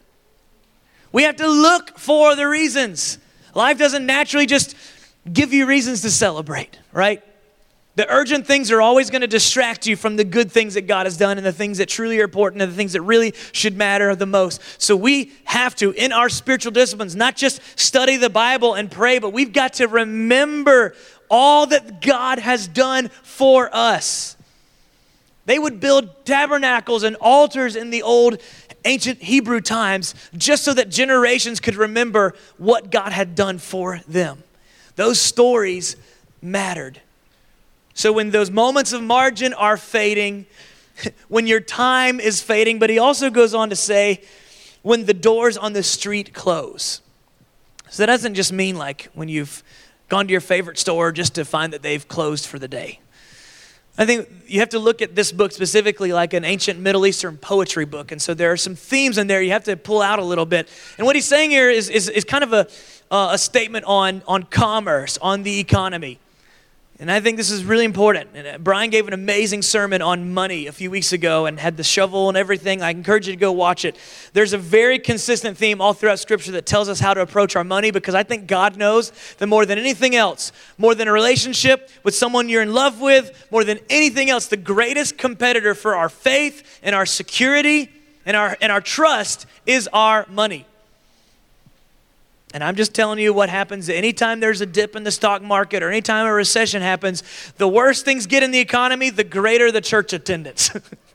We 1.12 1.24
have 1.24 1.38
to 1.38 1.48
look 1.48 1.98
for 1.98 2.36
the 2.36 2.48
reasons. 2.48 3.18
Life 3.54 3.78
doesn't 3.78 4.06
naturally 4.06 4.46
just 4.46 4.76
give 5.32 5.54
you 5.54 5.66
reasons 5.66 6.02
to 6.02 6.12
celebrate, 6.12 6.78
right? 6.92 7.24
The 7.96 8.12
urgent 8.12 8.46
things 8.46 8.72
are 8.72 8.82
always 8.82 9.10
going 9.10 9.22
to 9.22 9.28
distract 9.28 9.88
you 9.88 9.96
from 9.96 10.18
the 10.18 10.26
good 10.26 10.52
things 10.52 10.74
that 10.74 10.86
God 10.86 11.06
has 11.06 11.16
done 11.16 11.38
and 11.38 11.46
the 11.46 11.54
things 11.54 11.78
that 11.78 11.88
truly 11.88 12.20
are 12.20 12.26
important 12.26 12.62
and 12.62 12.70
the 12.70 12.76
things 12.76 12.92
that 12.94 13.02
really 13.02 13.34
should 13.54 13.78
matter 13.78 14.14
the 14.16 14.26
most. 14.26 14.62
So 14.82 14.98
we 14.98 15.32
have 15.46 15.76
to, 15.78 15.92
in 15.92 16.12
our 16.12 16.28
spiritual 16.28 16.74
disciplines, 16.74 17.16
not 17.16 17.38
just 17.38 17.62
study 17.80 18.18
the 18.18 18.30
Bible 18.30 18.74
and 18.74 18.92
pray, 18.92 19.20
but 19.20 19.32
we've 19.32 19.54
got 19.54 19.74
to 19.76 19.88
remember 19.88 20.94
all 21.30 21.68
that 21.68 22.02
God 22.02 22.40
has 22.40 22.68
done 22.68 23.08
for 23.24 23.74
us. 23.74 24.36
They 25.46 25.58
would 25.58 25.80
build 25.80 26.26
tabernacles 26.26 27.04
and 27.04 27.16
altars 27.18 27.78
in 27.78 27.92
the 27.92 28.04
old 28.04 28.42
ancient 28.84 29.22
Hebrew 29.22 29.62
times 29.62 30.16
just 30.36 30.64
so 30.64 30.74
that 30.74 30.90
generations 30.90 31.62
could 31.62 31.76
remember 31.76 32.34
what 32.58 32.92
God 32.92 33.14
had 33.14 33.36
done 33.36 33.58
for 33.58 34.02
them. 34.08 34.44
Those 34.96 35.20
stories 35.20 35.96
mattered. 36.42 37.00
So 37.96 38.12
when 38.12 38.30
those 38.30 38.52
moments 38.52 38.94
of 38.94 39.02
margin 39.02 39.54
are 39.54 39.78
fading, 39.78 40.46
when 41.30 41.48
your 41.48 41.62
time 41.62 42.20
is 42.20 42.42
fading, 42.42 42.78
but 42.78 42.90
he 42.90 43.00
also 43.00 43.32
goes 43.32 43.56
on 43.56 43.72
to 43.72 43.76
say, 43.76 44.22
when 44.84 45.06
the 45.06 45.14
doors 45.16 45.58
on 45.58 45.74
the 45.74 45.82
street 45.82 46.32
close. 46.34 47.02
So 47.90 48.04
that 48.04 48.08
doesn't 48.08 48.36
just 48.36 48.54
mean 48.54 48.76
like 48.76 49.10
when 49.16 49.30
you've 49.30 49.64
gone 50.10 50.28
to 50.28 50.32
your 50.32 50.42
favorite 50.42 50.78
store 50.78 51.12
just 51.12 51.36
to 51.36 51.46
find 51.46 51.74
that 51.74 51.82
they've 51.82 52.08
closed 52.08 52.46
for 52.46 52.60
the 52.60 52.68
day. 52.68 53.00
I 53.98 54.06
think 54.06 54.30
you 54.46 54.60
have 54.60 54.70
to 54.70 54.80
look 54.80 55.02
at 55.02 55.16
this 55.16 55.32
book 55.32 55.54
specifically 55.54 56.12
like 56.12 56.34
an 56.34 56.44
ancient 56.44 56.80
Middle 56.80 57.08
Eastern 57.08 57.38
poetry 57.38 57.86
book. 57.86 58.12
And 58.12 58.22
so 58.22 58.34
there 58.34 58.52
are 58.52 58.58
some 58.58 58.76
themes 58.76 59.18
in 59.18 59.28
there 59.28 59.42
you 59.42 59.52
have 59.52 59.64
to 59.64 59.78
pull 59.78 60.02
out 60.02 60.20
a 60.20 60.24
little 60.24 60.46
bit. 60.46 60.70
And 60.98 61.08
what 61.08 61.16
he's 61.16 61.26
saying 61.26 61.52
here 61.52 61.70
is, 61.70 61.90
is, 61.90 62.10
is 62.10 62.26
kind 62.26 62.44
of 62.44 62.52
a, 62.52 62.68
uh, 63.10 63.30
a 63.32 63.38
statement 63.38 63.86
on, 63.86 64.22
on 64.28 64.44
commerce, 64.44 65.18
on 65.20 65.44
the 65.44 65.60
economy. 65.60 66.20
And 66.98 67.12
I 67.12 67.20
think 67.20 67.36
this 67.36 67.52
is 67.52 67.66
really 67.66 67.84
important. 67.84 68.30
And 68.34 68.48
uh, 68.48 68.58
Brian 68.58 68.90
gave 68.90 69.06
an 69.06 69.14
amazing 69.14 69.64
sermon 69.64 70.02
on 70.02 70.34
money 70.34 70.68
a 70.68 70.72
few 70.72 70.90
weeks 70.90 71.12
ago 71.12 71.46
and 71.46 71.60
had 71.60 71.76
the 71.76 71.84
shovel 71.84 72.30
and 72.30 72.38
everything. 72.38 72.82
I 72.82 72.92
encourage 72.92 73.28
you 73.28 73.34
to 73.34 73.40
go 73.40 73.52
watch 73.52 73.84
it. 73.84 73.98
There's 74.32 74.54
a 74.54 74.58
very 74.58 74.98
consistent 74.98 75.58
theme 75.58 75.82
all 75.82 75.94
throughout 75.94 76.20
Scripture 76.20 76.54
that 76.54 76.66
tells 76.66 76.88
us 76.88 77.02
how 77.02 77.14
to 77.14 77.20
approach 77.20 77.58
our 77.58 77.66
money 77.66 77.92
because 77.92 78.16
I 78.16 78.24
think 78.24 78.48
God 78.48 78.78
knows 78.78 79.12
that 79.40 79.48
more 79.48 79.66
than 79.66 79.78
anything 79.78 80.16
else, 80.16 80.54
more 80.78 80.96
than 80.96 81.10
a 81.10 81.12
relationship 81.12 81.90
with 82.04 82.16
someone 82.16 82.48
you're 82.48 82.62
in 82.62 82.74
love 82.74 83.02
with, 83.02 83.46
more 83.52 83.66
than 83.66 83.80
anything 83.90 84.30
else, 84.30 84.48
the 84.48 84.56
greatest 84.56 85.18
competitor 85.18 85.76
for 85.76 85.96
our 85.96 86.08
faith 86.08 86.80
and 86.82 86.96
our 86.96 87.06
security 87.06 87.92
and 88.26 88.38
our, 88.38 88.58
and 88.62 88.72
our 88.72 88.82
trust 88.82 89.48
is 89.66 89.90
our 89.92 90.26
money. 90.30 90.66
And 92.56 92.64
I'm 92.64 92.78
just 92.78 92.94
telling 92.94 93.20
you 93.20 93.34
what 93.34 93.50
happens 93.50 93.90
anytime 93.90 94.40
there's 94.40 94.62
a 94.62 94.66
dip 94.66 94.96
in 94.96 95.04
the 95.04 95.12
stock 95.12 95.42
market 95.42 95.84
or 95.84 95.90
anytime 95.90 96.26
a 96.26 96.32
recession 96.32 96.82
happens. 96.82 97.22
The 97.58 97.68
worse 97.68 98.02
things 98.02 98.28
get 98.28 98.44
in 98.44 98.52
the 98.52 98.60
economy, 98.60 99.10
the 99.10 99.26
greater 99.26 99.74
the 99.74 99.82
church 99.82 100.14
attendance. 100.14 100.72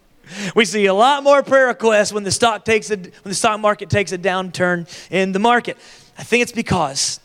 we 0.55 0.67
see 0.67 0.85
a 0.85 0.93
lot 0.93 1.23
more 1.23 1.43
prayer 1.43 1.69
requests 1.69 2.13
when 2.13 2.25
the 2.25 2.31
stock 2.31 2.67
takes 2.67 2.91
a, 2.91 2.97
when 2.97 3.13
the 3.25 3.35
stock 3.35 3.59
market 3.59 3.89
takes 3.89 4.13
a 4.13 4.19
downturn 4.19 4.87
in 5.11 5.33
the 5.33 5.39
market. 5.39 5.79
I 6.19 6.25
think 6.25 6.43
it's 6.43 6.53
because 6.53 7.21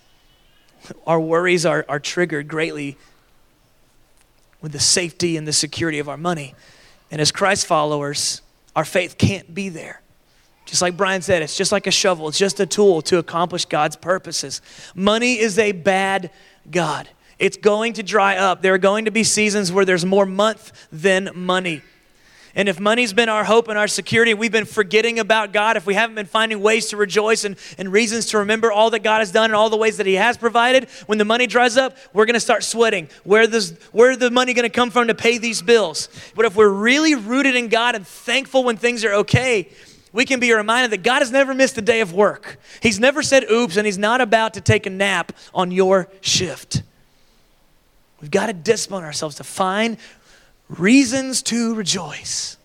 our 1.05 1.19
worries 1.19 1.65
are, 1.65 1.83
are 1.89 1.99
triggered 1.99 2.47
greatly 2.47 2.95
with 4.61 4.71
the 4.71 4.79
safety 4.79 5.35
and 5.35 5.45
the 5.45 5.51
security 5.51 5.99
of 5.99 6.07
our 6.07 6.15
money. 6.15 6.55
And 7.11 7.19
as 7.19 7.33
Christ 7.33 7.65
followers, 7.65 8.41
our 8.77 8.85
faith 8.85 9.17
can't 9.17 9.53
be 9.53 9.67
there. 9.67 10.01
Just 10.65 10.81
like 10.81 10.97
Brian 10.97 11.21
said, 11.21 11.41
it's 11.41 11.55
just 11.55 11.71
like 11.71 11.87
a 11.87 11.91
shovel, 11.91 12.27
it's 12.27 12.37
just 12.37 12.59
a 12.59 12.65
tool 12.65 13.01
to 13.03 13.17
accomplish 13.19 13.65
God's 13.65 13.95
purposes. 13.95 14.61
Money 14.95 15.39
is 15.39 15.59
a 15.59 15.71
bad 15.71 16.31
God. 16.69 17.07
It's 17.37 17.57
going 17.57 17.93
to 17.93 18.03
dry 18.03 18.37
up. 18.37 18.61
There 18.61 18.73
are 18.73 18.79
going 18.79 19.05
to 19.05 19.11
be 19.11 19.23
seasons 19.23 19.71
where 19.71 19.85
there's 19.85 20.05
more 20.05 20.25
month 20.25 20.87
than 20.91 21.29
money. 21.35 21.81
And 22.57 22.69
if 22.69 22.79
money's 22.79 23.11
been 23.11 23.27
our 23.27 23.43
hope 23.43 23.67
and 23.67 23.77
our 23.77 23.87
security, 23.87 24.33
we've 24.33 24.51
been 24.51 24.65
forgetting 24.65 25.19
about 25.19 25.51
God, 25.51 25.75
if 25.75 25.85
we 25.85 25.93
haven't 25.93 26.15
been 26.15 26.25
finding 26.25 26.61
ways 26.61 26.87
to 26.87 26.97
rejoice 26.97 27.43
and, 27.43 27.57
and 27.77 27.91
reasons 27.91 28.27
to 28.27 28.37
remember 28.37 28.71
all 28.71 28.89
that 28.91 28.99
God 29.03 29.19
has 29.19 29.29
done 29.29 29.45
and 29.45 29.55
all 29.55 29.69
the 29.69 29.75
ways 29.75 29.97
that 29.97 30.05
He 30.05 30.13
has 30.13 30.37
provided, 30.37 30.89
when 31.05 31.17
the 31.17 31.25
money 31.25 31.47
dries 31.47 31.75
up, 31.75 31.97
we're 32.13 32.25
going 32.25 32.35
to 32.35 32.39
start 32.39 32.63
sweating. 32.63 33.09
Where 33.25 33.45
does 33.45 33.77
where 33.91 34.15
the 34.15 34.31
money 34.31 34.53
going 34.53 34.63
to 34.63 34.69
come 34.69 34.89
from 34.89 35.07
to 35.07 35.15
pay 35.15 35.37
these 35.37 35.61
bills? 35.61 36.07
But 36.33 36.45
if 36.45 36.55
we're 36.55 36.69
really 36.69 37.13
rooted 37.13 37.55
in 37.55 37.67
God 37.67 37.93
and 37.93 38.07
thankful 38.07 38.63
when 38.63 38.77
things 38.77 39.03
are 39.03 39.13
okay, 39.15 39.67
we 40.15 40.23
can 40.23 40.39
be 40.39 40.53
reminded 40.53 40.91
that 40.91 41.03
God 41.03 41.19
has 41.19 41.29
never 41.29 41.53
missed 41.53 41.77
a 41.77 41.81
day 41.81 41.99
of 41.99 42.13
work. 42.13 42.57
He's 42.81 43.01
never 43.01 43.21
said 43.21 43.43
oops, 43.51 43.75
and 43.75 43.85
He's 43.85 43.97
not 43.97 44.21
about 44.21 44.53
to 44.53 44.61
take 44.61 44.85
a 44.85 44.89
nap 44.89 45.33
on 45.53 45.71
your 45.71 46.09
shift. 46.21 46.83
We've 48.21 48.31
got 48.31 48.45
to 48.47 48.53
discipline 48.53 49.03
ourselves 49.03 49.35
to 49.35 49.43
find 49.43 49.97
reasons 50.69 51.41
to 51.43 51.75
rejoice, 51.75 52.55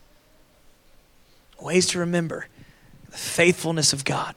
ways 1.60 1.88
to 1.88 1.98
remember 1.98 2.46
the 3.10 3.18
faithfulness 3.18 3.92
of 3.92 4.04
God. 4.04 4.36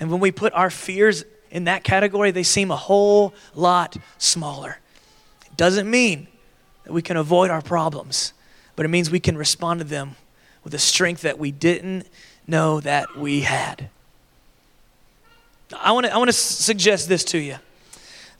And 0.00 0.10
when 0.10 0.20
we 0.20 0.32
put 0.32 0.54
our 0.54 0.70
fears 0.70 1.22
in 1.50 1.64
that 1.64 1.84
category, 1.84 2.30
they 2.30 2.44
seem 2.44 2.70
a 2.70 2.76
whole 2.76 3.34
lot 3.54 3.98
smaller. 4.16 4.78
It 5.44 5.56
doesn't 5.58 5.88
mean 5.88 6.28
that 6.84 6.94
we 6.94 7.02
can 7.02 7.18
avoid 7.18 7.50
our 7.50 7.60
problems, 7.60 8.32
but 8.74 8.86
it 8.86 8.88
means 8.88 9.10
we 9.10 9.20
can 9.20 9.36
respond 9.36 9.80
to 9.80 9.84
them 9.84 10.16
with 10.64 10.74
a 10.74 10.78
strength 10.78 11.22
that 11.22 11.38
we 11.38 11.50
didn't 11.50 12.06
know 12.46 12.80
that 12.80 13.16
we 13.16 13.42
had. 13.42 13.88
I 15.78 15.92
want 15.92 16.06
to 16.06 16.14
I 16.14 16.18
want 16.18 16.28
to 16.28 16.36
suggest 16.36 17.08
this 17.08 17.24
to 17.24 17.38
you. 17.38 17.56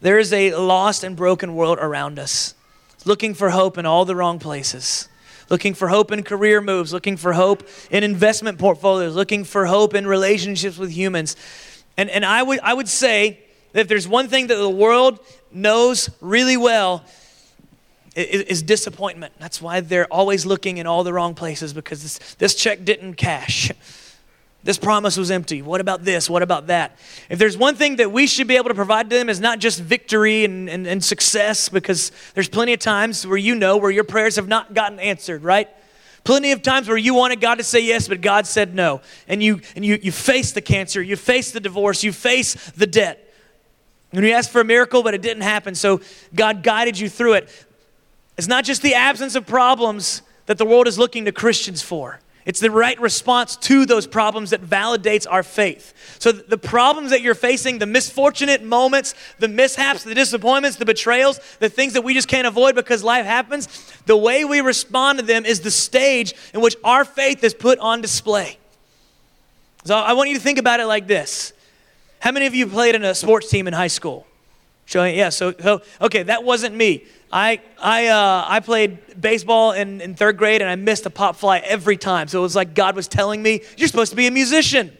There 0.00 0.18
is 0.18 0.32
a 0.32 0.54
lost 0.54 1.04
and 1.04 1.14
broken 1.16 1.54
world 1.54 1.78
around 1.78 2.18
us, 2.18 2.54
looking 3.04 3.34
for 3.34 3.50
hope 3.50 3.78
in 3.78 3.86
all 3.86 4.04
the 4.04 4.16
wrong 4.16 4.38
places. 4.38 5.08
Looking 5.50 5.74
for 5.74 5.88
hope 5.88 6.12
in 6.12 6.22
career 6.22 6.60
moves, 6.60 6.92
looking 6.92 7.16
for 7.16 7.32
hope 7.32 7.68
in 7.90 8.04
investment 8.04 8.56
portfolios, 8.60 9.16
looking 9.16 9.42
for 9.42 9.66
hope 9.66 9.94
in 9.94 10.06
relationships 10.06 10.78
with 10.78 10.92
humans. 10.92 11.34
And, 11.96 12.08
and 12.08 12.24
I, 12.24 12.44
would, 12.44 12.60
I 12.60 12.72
would 12.72 12.86
say 12.86 13.40
that 13.72 13.80
if 13.80 13.88
there's 13.88 14.06
one 14.06 14.28
thing 14.28 14.46
that 14.46 14.54
the 14.54 14.70
world 14.70 15.18
knows 15.50 16.08
really 16.20 16.56
well, 16.56 17.04
is 18.20 18.62
disappointment. 18.62 19.32
That's 19.38 19.60
why 19.60 19.80
they're 19.80 20.06
always 20.06 20.46
looking 20.46 20.78
in 20.78 20.86
all 20.86 21.04
the 21.04 21.12
wrong 21.12 21.34
places 21.34 21.72
because 21.72 22.02
this, 22.02 22.34
this 22.34 22.54
check 22.54 22.84
didn't 22.84 23.14
cash. 23.14 23.70
This 24.62 24.76
promise 24.76 25.16
was 25.16 25.30
empty. 25.30 25.62
What 25.62 25.80
about 25.80 26.04
this? 26.04 26.28
What 26.28 26.42
about 26.42 26.66
that? 26.66 26.98
If 27.30 27.38
there's 27.38 27.56
one 27.56 27.76
thing 27.76 27.96
that 27.96 28.12
we 28.12 28.26
should 28.26 28.46
be 28.46 28.56
able 28.56 28.68
to 28.68 28.74
provide 28.74 29.08
to 29.08 29.16
them 29.16 29.30
is 29.30 29.40
not 29.40 29.58
just 29.58 29.80
victory 29.80 30.44
and, 30.44 30.68
and, 30.68 30.86
and 30.86 31.02
success, 31.02 31.70
because 31.70 32.12
there's 32.34 32.48
plenty 32.48 32.74
of 32.74 32.80
times 32.80 33.26
where 33.26 33.38
you 33.38 33.54
know 33.54 33.78
where 33.78 33.90
your 33.90 34.04
prayers 34.04 34.36
have 34.36 34.48
not 34.48 34.74
gotten 34.74 34.98
answered, 34.98 35.42
right? 35.42 35.68
Plenty 36.24 36.52
of 36.52 36.60
times 36.60 36.88
where 36.88 36.98
you 36.98 37.14
wanted 37.14 37.40
God 37.40 37.54
to 37.54 37.64
say 37.64 37.80
yes, 37.80 38.06
but 38.06 38.20
God 38.20 38.46
said 38.46 38.74
no. 38.74 39.00
And 39.26 39.42
you 39.42 39.62
and 39.74 39.82
you 39.84 39.98
you 40.02 40.12
face 40.12 40.52
the 40.52 40.60
cancer, 40.60 41.00
you 41.00 41.16
face 41.16 41.52
the 41.52 41.60
divorce, 41.60 42.04
you 42.04 42.12
face 42.12 42.54
the 42.72 42.86
debt. 42.86 43.32
And 44.12 44.24
you 44.24 44.32
asked 44.32 44.50
for 44.50 44.60
a 44.60 44.64
miracle, 44.64 45.02
but 45.02 45.14
it 45.14 45.22
didn't 45.22 45.44
happen. 45.44 45.74
So 45.74 46.00
God 46.34 46.62
guided 46.62 46.98
you 46.98 47.08
through 47.08 47.34
it. 47.34 47.66
It's 48.40 48.48
not 48.48 48.64
just 48.64 48.80
the 48.80 48.94
absence 48.94 49.34
of 49.34 49.46
problems 49.46 50.22
that 50.46 50.56
the 50.56 50.64
world 50.64 50.88
is 50.88 50.98
looking 50.98 51.26
to 51.26 51.30
Christians 51.30 51.82
for. 51.82 52.20
It's 52.46 52.58
the 52.58 52.70
right 52.70 52.98
response 52.98 53.54
to 53.56 53.84
those 53.84 54.06
problems 54.06 54.48
that 54.48 54.62
validates 54.62 55.26
our 55.28 55.42
faith. 55.42 55.92
So, 56.18 56.32
the 56.32 56.56
problems 56.56 57.10
that 57.10 57.20
you're 57.20 57.34
facing, 57.34 57.80
the 57.80 57.86
misfortunate 57.86 58.62
moments, 58.62 59.14
the 59.40 59.46
mishaps, 59.46 60.04
the 60.04 60.14
disappointments, 60.14 60.78
the 60.78 60.86
betrayals, 60.86 61.38
the 61.58 61.68
things 61.68 61.92
that 61.92 62.00
we 62.00 62.14
just 62.14 62.28
can't 62.28 62.46
avoid 62.46 62.74
because 62.74 63.04
life 63.04 63.26
happens, 63.26 63.68
the 64.06 64.16
way 64.16 64.46
we 64.46 64.62
respond 64.62 65.18
to 65.18 65.24
them 65.26 65.44
is 65.44 65.60
the 65.60 65.70
stage 65.70 66.32
in 66.54 66.62
which 66.62 66.76
our 66.82 67.04
faith 67.04 67.44
is 67.44 67.52
put 67.52 67.78
on 67.78 68.00
display. 68.00 68.56
So, 69.84 69.98
I 69.98 70.14
want 70.14 70.30
you 70.30 70.36
to 70.36 70.42
think 70.42 70.58
about 70.58 70.80
it 70.80 70.86
like 70.86 71.06
this 71.06 71.52
How 72.20 72.32
many 72.32 72.46
of 72.46 72.54
you 72.54 72.66
played 72.66 72.94
in 72.94 73.04
a 73.04 73.14
sports 73.14 73.50
team 73.50 73.68
in 73.68 73.74
high 73.74 73.88
school? 73.88 74.26
Showing, 74.90 75.16
yeah, 75.16 75.28
so, 75.28 75.52
so 75.52 75.82
okay, 76.00 76.24
that 76.24 76.42
wasn't 76.42 76.74
me. 76.74 77.04
I, 77.32 77.60
I, 77.80 78.08
uh, 78.08 78.44
I 78.48 78.58
played 78.58 79.20
baseball 79.20 79.70
in, 79.70 80.00
in 80.00 80.16
third 80.16 80.36
grade 80.36 80.62
and 80.62 80.68
I 80.68 80.74
missed 80.74 81.06
a 81.06 81.10
pop 81.10 81.36
fly 81.36 81.58
every 81.58 81.96
time. 81.96 82.26
So 82.26 82.40
it 82.40 82.42
was 82.42 82.56
like 82.56 82.74
God 82.74 82.96
was 82.96 83.06
telling 83.06 83.40
me, 83.40 83.60
You're 83.76 83.86
supposed 83.86 84.10
to 84.10 84.16
be 84.16 84.26
a 84.26 84.32
musician. 84.32 84.90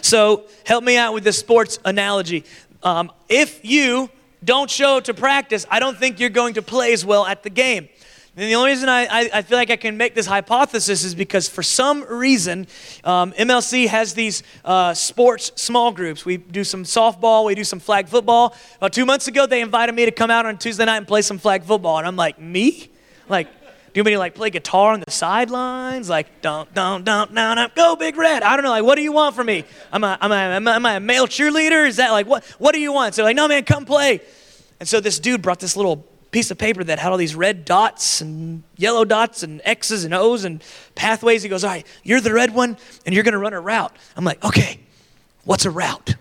So 0.00 0.46
help 0.64 0.82
me 0.82 0.96
out 0.96 1.12
with 1.12 1.24
this 1.24 1.38
sports 1.38 1.78
analogy. 1.84 2.46
Um, 2.82 3.12
if 3.28 3.62
you 3.66 4.08
don't 4.42 4.70
show 4.70 5.00
to 5.00 5.12
practice, 5.12 5.66
I 5.70 5.78
don't 5.78 5.98
think 5.98 6.18
you're 6.18 6.30
going 6.30 6.54
to 6.54 6.62
play 6.62 6.94
as 6.94 7.04
well 7.04 7.26
at 7.26 7.42
the 7.42 7.50
game. 7.50 7.90
And 8.38 8.50
the 8.50 8.54
only 8.54 8.72
reason 8.72 8.90
I, 8.90 9.06
I, 9.06 9.30
I, 9.32 9.42
feel 9.42 9.56
like 9.56 9.70
I 9.70 9.76
can 9.76 9.96
make 9.96 10.14
this 10.14 10.26
hypothesis 10.26 11.04
is 11.04 11.14
because 11.14 11.48
for 11.48 11.62
some 11.62 12.04
reason, 12.04 12.66
um, 13.02 13.32
MLC 13.32 13.86
has 13.86 14.12
these 14.12 14.42
uh, 14.62 14.92
sports 14.92 15.52
small 15.54 15.90
groups. 15.90 16.26
We 16.26 16.36
do 16.36 16.62
some 16.62 16.84
softball, 16.84 17.46
we 17.46 17.54
do 17.54 17.64
some 17.64 17.80
flag 17.80 18.08
football. 18.08 18.54
About 18.76 18.92
two 18.92 19.06
months 19.06 19.26
ago, 19.26 19.46
they 19.46 19.62
invited 19.62 19.94
me 19.94 20.04
to 20.04 20.10
come 20.10 20.30
out 20.30 20.44
on 20.44 20.58
Tuesday 20.58 20.84
night 20.84 20.98
and 20.98 21.08
play 21.08 21.22
some 21.22 21.38
flag 21.38 21.64
football. 21.64 21.96
And 21.96 22.06
I'm 22.06 22.16
like, 22.16 22.38
me? 22.38 22.90
Like, 23.26 23.48
do 23.94 24.00
you 24.00 24.04
mean 24.04 24.12
to 24.12 24.18
like 24.18 24.34
play 24.34 24.50
guitar 24.50 24.92
on 24.92 25.00
the 25.00 25.10
sidelines? 25.10 26.10
Like, 26.10 26.42
don't, 26.42 26.72
don't, 26.74 27.04
don't, 27.04 27.34
don't, 27.34 27.56
don't, 27.56 27.74
go 27.74 27.96
big 27.96 28.18
red. 28.18 28.42
I 28.42 28.54
don't 28.54 28.64
know. 28.64 28.70
Like, 28.70 28.84
what 28.84 28.96
do 28.96 29.02
you 29.02 29.12
want 29.12 29.34
from 29.34 29.46
me? 29.46 29.64
Am 29.90 30.04
I, 30.04 30.18
am 30.20 30.30
I, 30.30 30.42
am 30.56 30.68
I, 30.68 30.76
am 30.76 30.84
I 30.84 30.96
a 30.96 31.00
male 31.00 31.26
cheerleader? 31.26 31.88
Is 31.88 31.96
that 31.96 32.10
like, 32.10 32.26
what, 32.26 32.44
what 32.58 32.74
do 32.74 32.82
you 32.82 32.92
want? 32.92 33.14
So 33.14 33.22
they're 33.22 33.30
like, 33.30 33.36
no 33.36 33.48
man, 33.48 33.64
come 33.64 33.86
play. 33.86 34.20
And 34.78 34.86
so 34.86 35.00
this 35.00 35.18
dude 35.18 35.40
brought 35.40 35.58
this 35.58 35.74
little 35.74 36.06
piece 36.30 36.50
of 36.50 36.58
paper 36.58 36.84
that 36.84 36.98
had 36.98 37.12
all 37.12 37.18
these 37.18 37.34
red 37.34 37.64
dots 37.64 38.20
and 38.20 38.62
yellow 38.76 39.04
dots 39.04 39.42
and 39.42 39.60
X's 39.64 40.04
and 40.04 40.12
O's 40.12 40.44
and 40.44 40.62
pathways. 40.94 41.42
He 41.42 41.48
goes, 41.48 41.64
All 41.64 41.70
right, 41.70 41.86
you're 42.02 42.20
the 42.20 42.32
red 42.32 42.54
one 42.54 42.76
and 43.04 43.14
you're 43.14 43.24
going 43.24 43.32
to 43.32 43.38
run 43.38 43.52
a 43.52 43.60
route. 43.60 43.96
I'm 44.16 44.24
like, 44.24 44.44
Okay, 44.44 44.80
what's 45.44 45.64
a 45.64 45.70
route? 45.70 46.16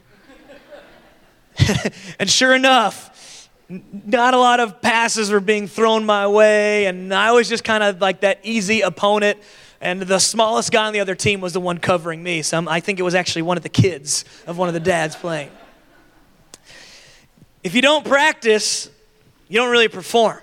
and 2.19 2.29
sure 2.29 2.53
enough, 2.53 3.49
not 3.69 4.33
a 4.33 4.37
lot 4.37 4.59
of 4.59 4.81
passes 4.81 5.31
were 5.31 5.39
being 5.39 5.67
thrown 5.67 6.05
my 6.05 6.27
way. 6.27 6.85
And 6.85 7.13
I 7.13 7.31
was 7.31 7.49
just 7.49 7.63
kind 7.63 7.83
of 7.83 8.01
like 8.01 8.21
that 8.21 8.39
easy 8.43 8.81
opponent. 8.81 9.39
And 9.81 10.01
the 10.01 10.19
smallest 10.19 10.71
guy 10.71 10.87
on 10.87 10.93
the 10.93 10.99
other 10.99 11.15
team 11.15 11.41
was 11.41 11.53
the 11.53 11.59
one 11.59 11.77
covering 11.77 12.23
me. 12.23 12.41
So 12.41 12.57
I'm, 12.57 12.67
I 12.67 12.79
think 12.79 12.99
it 12.99 13.03
was 13.03 13.15
actually 13.15 13.43
one 13.43 13.57
of 13.57 13.63
the 13.63 13.69
kids 13.69 14.25
of 14.47 14.57
one 14.57 14.67
of 14.67 14.73
the 14.73 14.79
dads 14.79 15.15
playing. 15.15 15.51
If 17.63 17.73
you 17.73 17.81
don't 17.81 18.05
practice, 18.05 18.89
you 19.47 19.60
don't 19.60 19.71
really 19.71 19.88
perform. 19.88 20.39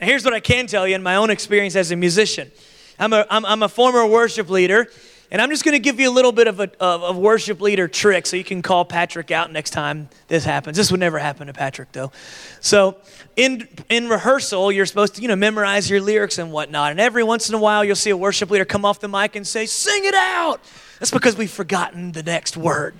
Now, 0.00 0.06
here's 0.06 0.24
what 0.24 0.34
I 0.34 0.40
can 0.40 0.66
tell 0.66 0.86
you 0.86 0.94
in 0.94 1.02
my 1.02 1.16
own 1.16 1.30
experience 1.30 1.74
as 1.74 1.90
a 1.90 1.96
musician 1.96 2.50
I'm 2.98 3.12
a, 3.12 3.26
I'm, 3.28 3.44
I'm 3.44 3.62
a 3.62 3.68
former 3.68 4.06
worship 4.06 4.48
leader, 4.48 4.86
and 5.30 5.42
I'm 5.42 5.50
just 5.50 5.64
going 5.64 5.74
to 5.74 5.78
give 5.78 6.00
you 6.00 6.08
a 6.08 6.12
little 6.14 6.32
bit 6.32 6.46
of 6.46 6.60
a 6.60 6.70
of, 6.80 7.02
of 7.02 7.18
worship 7.18 7.60
leader 7.60 7.88
trick 7.88 8.26
so 8.26 8.36
you 8.36 8.44
can 8.44 8.62
call 8.62 8.84
Patrick 8.84 9.30
out 9.30 9.52
next 9.52 9.70
time 9.70 10.08
this 10.28 10.44
happens. 10.44 10.76
This 10.76 10.90
would 10.90 11.00
never 11.00 11.18
happen 11.18 11.48
to 11.48 11.52
Patrick, 11.52 11.92
though. 11.92 12.12
So, 12.60 12.96
in, 13.36 13.68
in 13.90 14.08
rehearsal, 14.08 14.72
you're 14.72 14.86
supposed 14.86 15.16
to, 15.16 15.22
you 15.22 15.28
know, 15.28 15.36
memorize 15.36 15.90
your 15.90 16.00
lyrics 16.00 16.38
and 16.38 16.52
whatnot. 16.52 16.92
And 16.92 17.00
every 17.00 17.22
once 17.22 17.48
in 17.50 17.54
a 17.54 17.58
while, 17.58 17.84
you'll 17.84 17.96
see 17.96 18.10
a 18.10 18.16
worship 18.16 18.50
leader 18.50 18.64
come 18.64 18.84
off 18.84 19.00
the 19.00 19.08
mic 19.08 19.36
and 19.36 19.46
say, 19.46 19.66
Sing 19.66 20.04
it 20.04 20.14
out. 20.14 20.62
That's 21.00 21.10
because 21.10 21.36
we've 21.36 21.50
forgotten 21.50 22.12
the 22.12 22.22
next 22.22 22.56
word. 22.56 22.94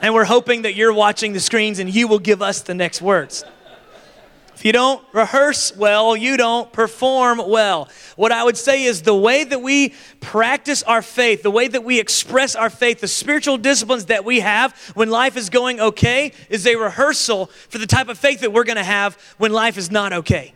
and 0.00 0.14
we're 0.14 0.24
hoping 0.24 0.62
that 0.62 0.74
you're 0.74 0.94
watching 0.94 1.34
the 1.34 1.40
screens 1.40 1.78
and 1.78 1.94
you 1.94 2.08
will 2.08 2.18
give 2.18 2.40
us 2.40 2.62
the 2.62 2.74
next 2.74 3.02
words. 3.02 3.44
You 4.64 4.72
don't 4.72 5.04
rehearse 5.12 5.76
well, 5.76 6.16
you 6.16 6.38
don't 6.38 6.72
perform 6.72 7.38
well. 7.46 7.90
What 8.16 8.32
I 8.32 8.42
would 8.42 8.56
say 8.56 8.84
is 8.84 9.02
the 9.02 9.14
way 9.14 9.44
that 9.44 9.60
we 9.60 9.92
practice 10.20 10.82
our 10.84 11.02
faith, 11.02 11.42
the 11.42 11.50
way 11.50 11.68
that 11.68 11.84
we 11.84 12.00
express 12.00 12.56
our 12.56 12.70
faith, 12.70 13.00
the 13.00 13.06
spiritual 13.06 13.58
disciplines 13.58 14.06
that 14.06 14.24
we 14.24 14.40
have 14.40 14.72
when 14.94 15.10
life 15.10 15.36
is 15.36 15.50
going 15.50 15.80
okay 15.80 16.32
is 16.48 16.66
a 16.66 16.76
rehearsal 16.76 17.50
for 17.68 17.76
the 17.76 17.86
type 17.86 18.08
of 18.08 18.16
faith 18.16 18.40
that 18.40 18.54
we're 18.54 18.64
going 18.64 18.78
to 18.78 18.82
have 18.82 19.16
when 19.36 19.52
life 19.52 19.76
is 19.76 19.90
not 19.90 20.14
okay. 20.14 20.54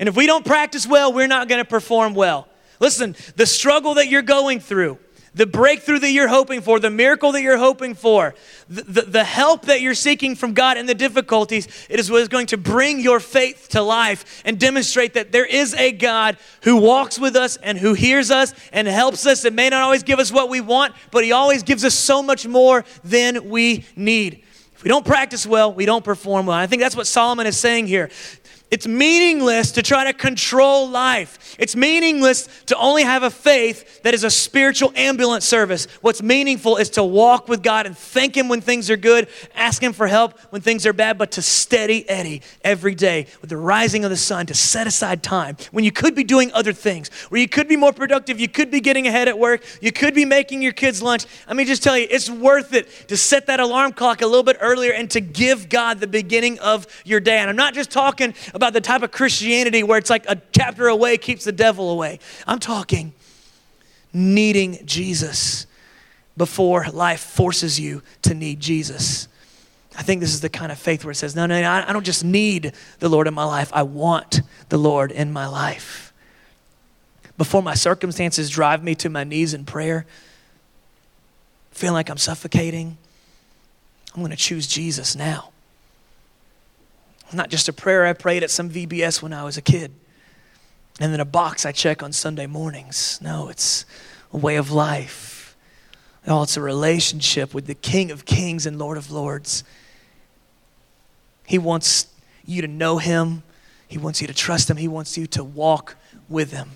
And 0.00 0.08
if 0.08 0.16
we 0.16 0.26
don't 0.26 0.44
practice 0.44 0.88
well, 0.88 1.12
we're 1.12 1.28
not 1.28 1.48
going 1.48 1.62
to 1.62 1.68
perform 1.68 2.14
well. 2.14 2.48
Listen, 2.80 3.14
the 3.36 3.46
struggle 3.46 3.94
that 3.94 4.08
you're 4.08 4.22
going 4.22 4.58
through, 4.58 4.98
the 5.36 5.46
breakthrough 5.46 5.98
that 5.98 6.10
you're 6.10 6.28
hoping 6.28 6.62
for, 6.62 6.80
the 6.80 6.90
miracle 6.90 7.30
that 7.32 7.42
you're 7.42 7.58
hoping 7.58 7.94
for, 7.94 8.34
the, 8.70 8.82
the, 8.82 9.02
the, 9.02 9.24
help 9.24 9.66
that 9.66 9.82
you're 9.82 9.94
seeking 9.94 10.34
from 10.34 10.54
God 10.54 10.78
in 10.78 10.86
the 10.86 10.94
difficulties, 10.94 11.68
it 11.90 12.00
is 12.00 12.10
what 12.10 12.22
is 12.22 12.28
going 12.28 12.46
to 12.46 12.56
bring 12.56 13.00
your 13.00 13.20
faith 13.20 13.68
to 13.70 13.82
life 13.82 14.42
and 14.46 14.58
demonstrate 14.58 15.12
that 15.12 15.32
there 15.32 15.44
is 15.44 15.74
a 15.74 15.92
God 15.92 16.38
who 16.62 16.76
walks 16.78 17.18
with 17.18 17.36
us 17.36 17.58
and 17.58 17.76
who 17.76 17.92
hears 17.92 18.30
us 18.30 18.54
and 18.72 18.88
helps 18.88 19.26
us 19.26 19.44
and 19.44 19.54
may 19.54 19.68
not 19.68 19.82
always 19.82 20.02
give 20.02 20.18
us 20.18 20.32
what 20.32 20.48
we 20.48 20.62
want, 20.62 20.94
but 21.10 21.22
He 21.22 21.32
always 21.32 21.62
gives 21.62 21.84
us 21.84 21.94
so 21.94 22.22
much 22.22 22.46
more 22.46 22.86
than 23.04 23.50
we 23.50 23.84
need. 23.94 24.42
If 24.74 24.84
we 24.84 24.88
don't 24.88 25.04
practice 25.04 25.46
well, 25.46 25.70
we 25.70 25.84
don't 25.84 26.04
perform 26.04 26.46
well. 26.46 26.56
I 26.56 26.66
think 26.66 26.80
that's 26.80 26.96
what 26.96 27.06
Solomon 27.06 27.46
is 27.46 27.58
saying 27.58 27.88
here. 27.88 28.10
It's 28.76 28.86
meaningless 28.86 29.72
to 29.72 29.82
try 29.82 30.04
to 30.04 30.12
control 30.12 30.86
life. 30.86 31.56
It's 31.58 31.74
meaningless 31.74 32.46
to 32.66 32.76
only 32.76 33.04
have 33.04 33.22
a 33.22 33.30
faith 33.30 34.02
that 34.02 34.12
is 34.12 34.22
a 34.22 34.28
spiritual 34.30 34.92
ambulance 34.94 35.46
service. 35.46 35.86
What's 36.02 36.22
meaningful 36.22 36.76
is 36.76 36.90
to 36.90 37.02
walk 37.02 37.48
with 37.48 37.62
God 37.62 37.86
and 37.86 37.96
thank 37.96 38.36
Him 38.36 38.50
when 38.50 38.60
things 38.60 38.90
are 38.90 38.98
good, 38.98 39.28
ask 39.54 39.82
Him 39.82 39.94
for 39.94 40.06
help 40.06 40.38
when 40.50 40.60
things 40.60 40.84
are 40.84 40.92
bad, 40.92 41.16
but 41.16 41.30
to 41.32 41.42
steady 41.42 42.06
Eddie 42.06 42.42
every 42.62 42.94
day 42.94 43.28
with 43.40 43.48
the 43.48 43.56
rising 43.56 44.04
of 44.04 44.10
the 44.10 44.16
sun, 44.18 44.44
to 44.44 44.54
set 44.54 44.86
aside 44.86 45.22
time 45.22 45.56
when 45.72 45.82
you 45.86 45.90
could 45.90 46.14
be 46.14 46.22
doing 46.22 46.52
other 46.52 46.74
things, 46.74 47.08
where 47.30 47.40
you 47.40 47.48
could 47.48 47.68
be 47.68 47.76
more 47.76 47.94
productive, 47.94 48.38
you 48.38 48.46
could 48.46 48.70
be 48.70 48.82
getting 48.82 49.06
ahead 49.06 49.26
at 49.26 49.38
work, 49.38 49.64
you 49.80 49.90
could 49.90 50.12
be 50.12 50.26
making 50.26 50.60
your 50.60 50.72
kids 50.72 51.00
lunch. 51.00 51.24
Let 51.46 51.56
me 51.56 51.64
just 51.64 51.82
tell 51.82 51.96
you, 51.96 52.06
it's 52.10 52.28
worth 52.28 52.74
it 52.74 53.08
to 53.08 53.16
set 53.16 53.46
that 53.46 53.58
alarm 53.58 53.94
clock 53.94 54.20
a 54.20 54.26
little 54.26 54.42
bit 54.42 54.58
earlier 54.60 54.92
and 54.92 55.10
to 55.12 55.22
give 55.22 55.70
God 55.70 55.98
the 55.98 56.06
beginning 56.06 56.58
of 56.58 56.86
your 57.06 57.20
day. 57.20 57.38
And 57.38 57.48
I'm 57.48 57.56
not 57.56 57.72
just 57.72 57.90
talking 57.90 58.34
about 58.52 58.65
the 58.72 58.80
type 58.80 59.02
of 59.02 59.10
Christianity 59.10 59.82
where 59.82 59.98
it's 59.98 60.10
like 60.10 60.24
a 60.28 60.40
chapter 60.52 60.88
away 60.88 61.18
keeps 61.18 61.44
the 61.44 61.52
devil 61.52 61.90
away. 61.90 62.18
I'm 62.46 62.58
talking 62.58 63.12
needing 64.12 64.84
Jesus 64.86 65.66
before 66.36 66.86
life 66.92 67.20
forces 67.20 67.78
you 67.78 68.02
to 68.22 68.34
need 68.34 68.60
Jesus. 68.60 69.28
I 69.96 70.02
think 70.02 70.20
this 70.20 70.34
is 70.34 70.40
the 70.40 70.48
kind 70.48 70.70
of 70.70 70.78
faith 70.78 71.04
where 71.04 71.12
it 71.12 71.16
says, 71.16 71.34
no, 71.34 71.46
no, 71.46 71.60
no, 71.60 71.70
I 71.70 71.92
don't 71.92 72.04
just 72.04 72.24
need 72.24 72.72
the 72.98 73.08
Lord 73.08 73.26
in 73.26 73.34
my 73.34 73.44
life, 73.44 73.70
I 73.72 73.82
want 73.82 74.42
the 74.68 74.78
Lord 74.78 75.10
in 75.10 75.32
my 75.32 75.46
life. 75.46 76.12
Before 77.38 77.62
my 77.62 77.74
circumstances 77.74 78.48
drive 78.48 78.82
me 78.82 78.94
to 78.96 79.08
my 79.08 79.24
knees 79.24 79.54
in 79.54 79.64
prayer, 79.64 80.06
feeling 81.70 81.94
like 81.94 82.08
I'm 82.08 82.18
suffocating, 82.18 82.96
I'm 84.14 84.20
going 84.20 84.30
to 84.30 84.36
choose 84.36 84.66
Jesus 84.66 85.14
now 85.14 85.50
not 87.32 87.50
just 87.50 87.68
a 87.68 87.72
prayer 87.72 88.06
I 88.06 88.12
prayed 88.12 88.42
at 88.42 88.50
some 88.50 88.70
VBS 88.70 89.22
when 89.22 89.32
I 89.32 89.44
was 89.44 89.56
a 89.56 89.62
kid, 89.62 89.92
and 91.00 91.12
then 91.12 91.20
a 91.20 91.24
box 91.24 91.66
I 91.66 91.72
check 91.72 92.02
on 92.02 92.12
Sunday 92.12 92.46
mornings. 92.46 93.18
No, 93.22 93.48
it's 93.48 93.84
a 94.32 94.36
way 94.36 94.56
of 94.56 94.70
life. 94.70 95.56
Oh, 96.26 96.42
it's 96.42 96.56
a 96.56 96.60
relationship 96.60 97.54
with 97.54 97.66
the 97.66 97.74
King 97.74 98.10
of 98.10 98.24
Kings 98.24 98.66
and 98.66 98.78
Lord 98.78 98.98
of 98.98 99.10
Lords. 99.10 99.62
He 101.46 101.58
wants 101.58 102.08
you 102.44 102.62
to 102.62 102.68
know 102.68 102.98
Him, 102.98 103.42
He 103.86 103.98
wants 103.98 104.20
you 104.20 104.26
to 104.26 104.34
trust 104.34 104.70
Him, 104.70 104.76
He 104.76 104.88
wants 104.88 105.16
you 105.16 105.26
to 105.28 105.44
walk 105.44 105.96
with 106.28 106.52
Him. 106.52 106.70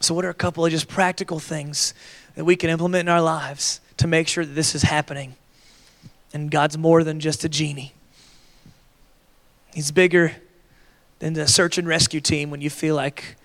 So, 0.00 0.14
what 0.14 0.24
are 0.24 0.30
a 0.30 0.34
couple 0.34 0.64
of 0.64 0.70
just 0.70 0.88
practical 0.88 1.38
things 1.38 1.92
that 2.34 2.44
we 2.44 2.56
can 2.56 2.70
implement 2.70 3.08
in 3.08 3.12
our 3.12 3.20
lives 3.20 3.80
to 3.96 4.06
make 4.06 4.28
sure 4.28 4.44
that 4.44 4.54
this 4.54 4.74
is 4.74 4.82
happening? 4.82 5.34
And 6.32 6.50
God's 6.50 6.78
more 6.78 7.04
than 7.04 7.20
just 7.20 7.44
a 7.44 7.48
genie. 7.48 7.94
He's 9.78 9.92
bigger 9.92 10.32
than 11.20 11.34
the 11.34 11.46
search 11.46 11.78
and 11.78 11.86
rescue 11.86 12.20
team 12.20 12.50
when 12.50 12.60
you 12.60 12.68
feel 12.68 12.96
like 12.96 13.36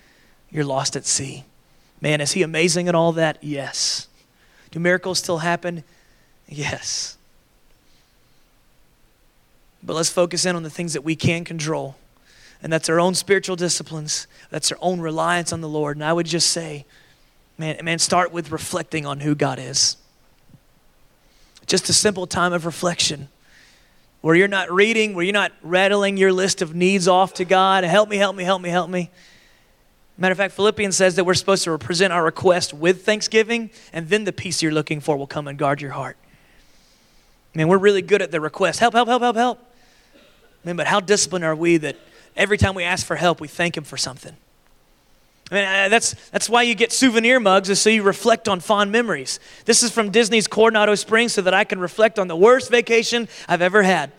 you're 0.49 0.65
lost 0.65 0.95
at 0.95 1.05
sea. 1.05 1.43
Man, 2.01 2.21
is 2.21 2.31
he 2.31 2.41
amazing 2.41 2.87
at 2.87 2.95
all 2.95 3.11
that? 3.11 3.37
Yes. 3.43 4.07
Do 4.71 4.79
miracles 4.79 5.19
still 5.19 5.37
happen? 5.37 5.83
Yes. 6.47 7.19
But 9.83 9.93
let's 9.93 10.09
focus 10.09 10.43
in 10.43 10.55
on 10.55 10.63
the 10.63 10.71
things 10.71 10.93
that 10.93 11.03
we 11.03 11.15
can 11.15 11.43
control. 11.45 11.97
And 12.63 12.73
that's 12.73 12.89
our 12.89 12.99
own 12.99 13.13
spiritual 13.13 13.55
disciplines. 13.55 14.25
That's 14.49 14.71
our 14.71 14.79
own 14.81 15.01
reliance 15.01 15.53
on 15.53 15.61
the 15.61 15.69
Lord. 15.69 15.97
And 15.97 16.03
I 16.03 16.13
would 16.13 16.25
just 16.25 16.49
say, 16.49 16.87
man, 17.59 17.77
man, 17.85 17.99
start 17.99 18.31
with 18.31 18.49
reflecting 18.49 19.05
on 19.05 19.19
who 19.19 19.35
God 19.35 19.59
is. 19.59 19.97
Just 21.67 21.89
a 21.89 21.93
simple 21.93 22.25
time 22.25 22.53
of 22.53 22.65
reflection 22.65 23.29
where 24.23 24.35
you're 24.35 24.47
not 24.47 24.71
reading, 24.71 25.13
where 25.13 25.25
you're 25.25 25.33
not 25.33 25.51
rattling 25.61 26.15
your 26.15 26.31
list 26.31 26.61
of 26.61 26.73
needs 26.73 27.09
off 27.09 27.33
to 27.33 27.43
God. 27.43 27.83
Help 27.83 28.07
me, 28.07 28.15
help 28.15 28.37
me, 28.37 28.45
help 28.45 28.61
me, 28.61 28.69
help 28.69 28.89
me. 28.89 29.11
Matter 30.17 30.31
of 30.31 30.37
fact, 30.37 30.53
Philippians 30.53 30.95
says 30.95 31.17
that 31.17 31.25
we're 31.25 31.33
supposed 31.33 31.65
to 31.65 31.77
present 31.77 32.13
our 32.13 32.23
request 32.23 32.73
with 32.73 33.03
thanksgiving, 33.03 33.69
and 33.91 34.07
then 34.07 34.23
the 34.23 34.31
peace 34.31 34.61
you're 34.63 34.71
looking 34.71 35.01
for 35.01 35.17
will 35.17 35.27
come 35.27 35.45
and 35.45 35.59
guard 35.59 35.81
your 35.81 35.91
heart. 35.91 36.15
Man, 37.53 37.67
we're 37.67 37.77
really 37.77 38.01
good 38.01 38.21
at 38.21 38.31
the 38.31 38.39
request 38.39 38.79
help, 38.79 38.93
help, 38.93 39.09
help, 39.09 39.21
help, 39.21 39.35
help. 39.35 39.59
Man, 40.63 40.77
but 40.77 40.87
how 40.87 41.01
disciplined 41.01 41.43
are 41.43 41.55
we 41.55 41.75
that 41.75 41.97
every 42.37 42.57
time 42.57 42.75
we 42.75 42.85
ask 42.85 43.05
for 43.05 43.17
help, 43.17 43.41
we 43.41 43.49
thank 43.49 43.75
Him 43.75 43.83
for 43.83 43.97
something? 43.97 44.37
I 45.51 45.55
mean, 45.55 45.65
uh, 45.65 45.89
that's, 45.89 46.15
that's 46.31 46.49
why 46.49 46.63
you 46.63 46.73
get 46.73 46.91
souvenir 46.91 47.39
mugs, 47.39 47.69
is 47.69 47.79
so 47.79 47.89
you 47.89 48.03
reflect 48.03 48.47
on 48.47 48.59
fond 48.59 48.91
memories. 48.91 49.39
This 49.65 49.83
is 49.83 49.91
from 49.91 50.09
Disney's 50.09 50.47
Coronado 50.47 50.95
Springs 50.95 51.33
so 51.33 51.41
that 51.41 51.53
I 51.53 51.63
can 51.63 51.79
reflect 51.79 52.17
on 52.17 52.27
the 52.27 52.35
worst 52.35 52.71
vacation 52.71 53.27
I've 53.47 53.61
ever 53.61 53.83
had. 53.83 54.11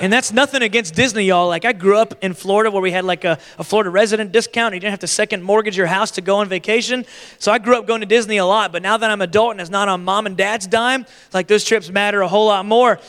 And 0.00 0.12
that's 0.12 0.32
nothing 0.32 0.62
against 0.62 0.94
Disney, 0.94 1.24
y'all. 1.24 1.48
Like, 1.48 1.64
I 1.64 1.72
grew 1.72 1.98
up 1.98 2.14
in 2.22 2.32
Florida 2.32 2.70
where 2.70 2.80
we 2.80 2.92
had 2.92 3.04
like 3.04 3.24
a, 3.24 3.38
a 3.58 3.64
Florida 3.64 3.90
resident 3.90 4.30
discount. 4.30 4.74
You 4.74 4.80
didn't 4.80 4.92
have 4.92 5.00
to 5.00 5.08
second 5.08 5.42
mortgage 5.42 5.76
your 5.76 5.88
house 5.88 6.12
to 6.12 6.20
go 6.20 6.36
on 6.36 6.48
vacation. 6.48 7.04
So 7.40 7.50
I 7.50 7.58
grew 7.58 7.76
up 7.76 7.86
going 7.86 8.00
to 8.00 8.06
Disney 8.06 8.36
a 8.36 8.46
lot. 8.46 8.70
But 8.70 8.82
now 8.82 8.96
that 8.96 9.10
I'm 9.10 9.20
adult 9.20 9.52
and 9.52 9.60
it's 9.60 9.70
not 9.70 9.88
on 9.88 10.04
mom 10.04 10.26
and 10.26 10.36
dad's 10.36 10.68
dime, 10.68 11.04
like 11.32 11.48
those 11.48 11.64
trips 11.64 11.90
matter 11.90 12.20
a 12.20 12.28
whole 12.28 12.46
lot 12.46 12.64
more. 12.64 13.00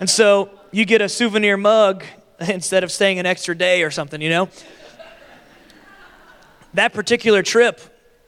And 0.00 0.10
so 0.10 0.50
you 0.70 0.84
get 0.84 1.00
a 1.00 1.08
souvenir 1.08 1.56
mug 1.56 2.04
instead 2.40 2.84
of 2.84 2.92
staying 2.92 3.18
an 3.18 3.24
extra 3.24 3.56
day 3.56 3.82
or 3.82 3.90
something, 3.90 4.20
you 4.20 4.28
know? 4.28 4.50
That 6.74 6.92
particular 6.92 7.44
trip, 7.44 7.80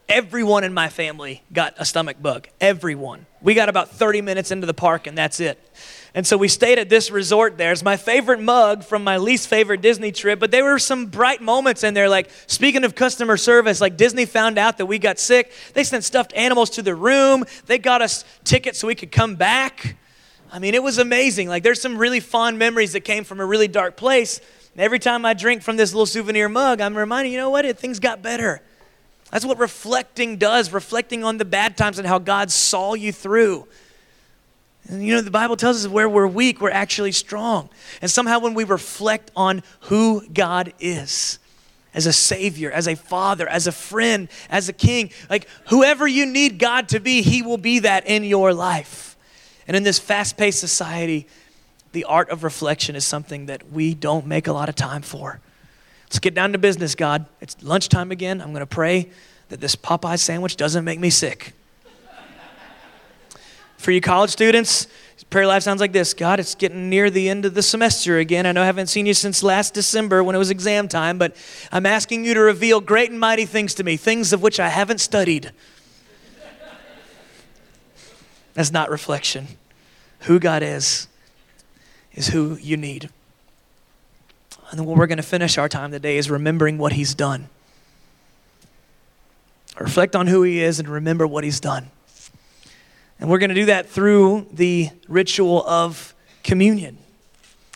everyone 0.08 0.62
in 0.62 0.72
my 0.72 0.88
family 0.88 1.42
got 1.52 1.74
a 1.78 1.84
stomach 1.84 2.22
bug. 2.22 2.48
Everyone. 2.60 3.26
We 3.42 3.54
got 3.54 3.68
about 3.68 3.90
30 3.90 4.22
minutes 4.22 4.52
into 4.52 4.68
the 4.68 4.74
park 4.74 5.08
and 5.08 5.18
that's 5.18 5.40
it. 5.40 5.58
And 6.14 6.24
so 6.24 6.36
we 6.36 6.46
stayed 6.46 6.78
at 6.78 6.88
this 6.88 7.10
resort 7.10 7.58
there. 7.58 7.72
It's 7.72 7.82
my 7.82 7.96
favorite 7.96 8.40
mug 8.40 8.84
from 8.84 9.02
my 9.02 9.16
least 9.16 9.48
favorite 9.48 9.82
Disney 9.82 10.12
trip, 10.12 10.38
but 10.38 10.52
there 10.52 10.64
were 10.64 10.78
some 10.78 11.06
bright 11.06 11.42
moments 11.42 11.82
in 11.82 11.92
there. 11.92 12.08
Like, 12.08 12.30
speaking 12.46 12.84
of 12.84 12.94
customer 12.94 13.36
service, 13.36 13.80
like 13.80 13.96
Disney 13.96 14.26
found 14.26 14.58
out 14.58 14.78
that 14.78 14.86
we 14.86 15.00
got 15.00 15.18
sick. 15.18 15.52
They 15.74 15.82
sent 15.82 16.04
stuffed 16.04 16.32
animals 16.34 16.70
to 16.70 16.82
the 16.82 16.94
room. 16.94 17.44
They 17.66 17.78
got 17.78 18.00
us 18.00 18.24
tickets 18.44 18.78
so 18.78 18.86
we 18.86 18.94
could 18.94 19.10
come 19.10 19.34
back. 19.34 19.96
I 20.52 20.60
mean, 20.60 20.74
it 20.74 20.82
was 20.82 20.98
amazing. 20.98 21.48
Like, 21.48 21.64
there's 21.64 21.82
some 21.82 21.98
really 21.98 22.20
fond 22.20 22.58
memories 22.58 22.92
that 22.92 23.00
came 23.00 23.24
from 23.24 23.40
a 23.40 23.44
really 23.44 23.68
dark 23.68 23.96
place. 23.96 24.40
Every 24.78 24.98
time 24.98 25.24
I 25.24 25.32
drink 25.32 25.62
from 25.62 25.76
this 25.76 25.92
little 25.92 26.06
souvenir 26.06 26.48
mug, 26.48 26.80
I'm 26.80 26.96
reminded, 26.96 27.30
you 27.30 27.38
know 27.38 27.50
what? 27.50 27.64
It, 27.64 27.78
Things 27.78 27.98
got 27.98 28.22
better. 28.22 28.60
That's 29.30 29.44
what 29.44 29.58
reflecting 29.58 30.36
does, 30.36 30.72
reflecting 30.72 31.24
on 31.24 31.38
the 31.38 31.44
bad 31.44 31.76
times 31.76 31.98
and 31.98 32.06
how 32.06 32.18
God 32.18 32.50
saw 32.50 32.94
you 32.94 33.12
through. 33.12 33.66
And 34.88 35.04
you 35.04 35.14
know, 35.14 35.20
the 35.20 35.30
Bible 35.30 35.56
tells 35.56 35.84
us 35.84 35.90
where 35.90 36.08
we're 36.08 36.26
weak, 36.26 36.60
we're 36.60 36.70
actually 36.70 37.12
strong. 37.12 37.68
And 38.00 38.10
somehow 38.10 38.38
when 38.38 38.54
we 38.54 38.64
reflect 38.64 39.30
on 39.34 39.62
who 39.80 40.26
God 40.28 40.72
is, 40.78 41.38
as 41.92 42.06
a 42.06 42.12
savior, 42.12 42.70
as 42.70 42.86
a 42.86 42.94
father, 42.94 43.48
as 43.48 43.66
a 43.66 43.72
friend, 43.72 44.28
as 44.50 44.68
a 44.68 44.72
king, 44.72 45.10
like 45.30 45.48
whoever 45.68 46.06
you 46.06 46.26
need 46.26 46.58
God 46.58 46.90
to 46.90 47.00
be, 47.00 47.22
He 47.22 47.42
will 47.42 47.58
be 47.58 47.80
that 47.80 48.06
in 48.06 48.22
your 48.22 48.52
life. 48.52 49.16
And 49.66 49.76
in 49.76 49.82
this 49.82 49.98
fast 49.98 50.36
paced 50.36 50.60
society, 50.60 51.26
the 51.96 52.04
art 52.04 52.28
of 52.28 52.44
reflection 52.44 52.94
is 52.94 53.06
something 53.06 53.46
that 53.46 53.72
we 53.72 53.94
don't 53.94 54.26
make 54.26 54.48
a 54.48 54.52
lot 54.52 54.68
of 54.68 54.74
time 54.74 55.00
for. 55.00 55.40
Let's 56.04 56.18
get 56.18 56.34
down 56.34 56.52
to 56.52 56.58
business, 56.58 56.94
God. 56.94 57.24
It's 57.40 57.56
lunchtime 57.62 58.12
again. 58.12 58.42
I'm 58.42 58.50
going 58.50 58.60
to 58.60 58.66
pray 58.66 59.08
that 59.48 59.62
this 59.62 59.74
Popeye 59.74 60.18
sandwich 60.18 60.56
doesn't 60.56 60.84
make 60.84 61.00
me 61.00 61.08
sick. 61.08 61.54
For 63.78 63.92
you 63.92 64.02
college 64.02 64.28
students, 64.28 64.88
prayer 65.30 65.46
life 65.46 65.62
sounds 65.62 65.80
like 65.80 65.92
this 65.92 66.12
God, 66.12 66.38
it's 66.38 66.54
getting 66.54 66.90
near 66.90 67.08
the 67.08 67.30
end 67.30 67.46
of 67.46 67.54
the 67.54 67.62
semester 67.62 68.18
again. 68.18 68.44
I 68.44 68.52
know 68.52 68.60
I 68.60 68.66
haven't 68.66 68.88
seen 68.88 69.06
you 69.06 69.14
since 69.14 69.42
last 69.42 69.72
December 69.72 70.22
when 70.22 70.36
it 70.36 70.38
was 70.38 70.50
exam 70.50 70.88
time, 70.88 71.16
but 71.16 71.34
I'm 71.72 71.86
asking 71.86 72.26
you 72.26 72.34
to 72.34 72.40
reveal 72.40 72.82
great 72.82 73.10
and 73.10 73.18
mighty 73.18 73.46
things 73.46 73.72
to 73.76 73.84
me, 73.84 73.96
things 73.96 74.34
of 74.34 74.42
which 74.42 74.60
I 74.60 74.68
haven't 74.68 74.98
studied. 74.98 75.50
That's 78.52 78.70
not 78.70 78.90
reflection. 78.90 79.48
Who 80.20 80.38
God 80.38 80.62
is, 80.62 81.08
is 82.16 82.28
who 82.28 82.56
you 82.56 82.76
need. 82.76 83.08
And 84.70 84.80
then 84.80 84.86
what 84.86 84.96
we're 84.96 85.06
going 85.06 85.18
to 85.18 85.22
finish 85.22 85.58
our 85.58 85.68
time 85.68 85.92
today 85.92 86.16
is 86.16 86.28
remembering 86.28 86.76
what 86.76 86.92
he's 86.92 87.14
done. 87.14 87.48
Reflect 89.78 90.16
on 90.16 90.26
who 90.26 90.42
he 90.42 90.60
is 90.60 90.80
and 90.80 90.88
remember 90.88 91.26
what 91.26 91.44
he's 91.44 91.60
done. 91.60 91.90
And 93.20 93.30
we're 93.30 93.38
going 93.38 93.50
to 93.50 93.54
do 93.54 93.66
that 93.66 93.88
through 93.88 94.46
the 94.52 94.90
ritual 95.08 95.64
of 95.66 96.14
communion. 96.42 96.98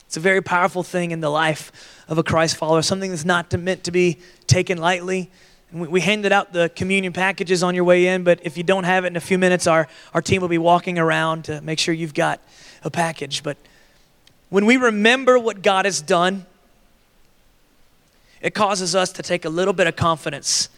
It's 0.06 0.16
a 0.16 0.20
very 0.20 0.42
powerful 0.42 0.82
thing 0.82 1.12
in 1.12 1.20
the 1.20 1.30
life 1.30 2.02
of 2.08 2.18
a 2.18 2.22
Christ 2.22 2.56
follower, 2.56 2.82
something 2.82 3.10
that's 3.10 3.24
not 3.24 3.56
meant 3.56 3.84
to 3.84 3.92
be 3.92 4.18
taken 4.48 4.78
lightly. 4.78 5.30
We, 5.72 5.86
we 5.86 6.00
handed 6.00 6.32
out 6.32 6.52
the 6.52 6.68
communion 6.70 7.12
packages 7.12 7.62
on 7.62 7.74
your 7.74 7.84
way 7.84 8.08
in, 8.08 8.24
but 8.24 8.40
if 8.42 8.56
you 8.56 8.64
don't 8.64 8.84
have 8.84 9.04
it 9.04 9.08
in 9.08 9.16
a 9.16 9.20
few 9.20 9.38
minutes, 9.38 9.68
our, 9.68 9.86
our 10.12 10.20
team 10.20 10.42
will 10.42 10.48
be 10.48 10.58
walking 10.58 10.98
around 10.98 11.44
to 11.44 11.60
make 11.60 11.78
sure 11.78 11.94
you've 11.94 12.14
got 12.14 12.40
a 12.82 12.90
package. 12.90 13.44
But 13.44 13.56
when 14.50 14.66
we 14.66 14.76
remember 14.76 15.38
what 15.38 15.62
God 15.62 15.84
has 15.84 16.02
done, 16.02 16.44
it 18.40 18.54
causes 18.54 18.94
us 18.94 19.12
to 19.12 19.22
take 19.22 19.44
a 19.44 19.48
little 19.48 19.72
bit 19.72 19.86
of 19.86 19.96
confidence 19.96 20.68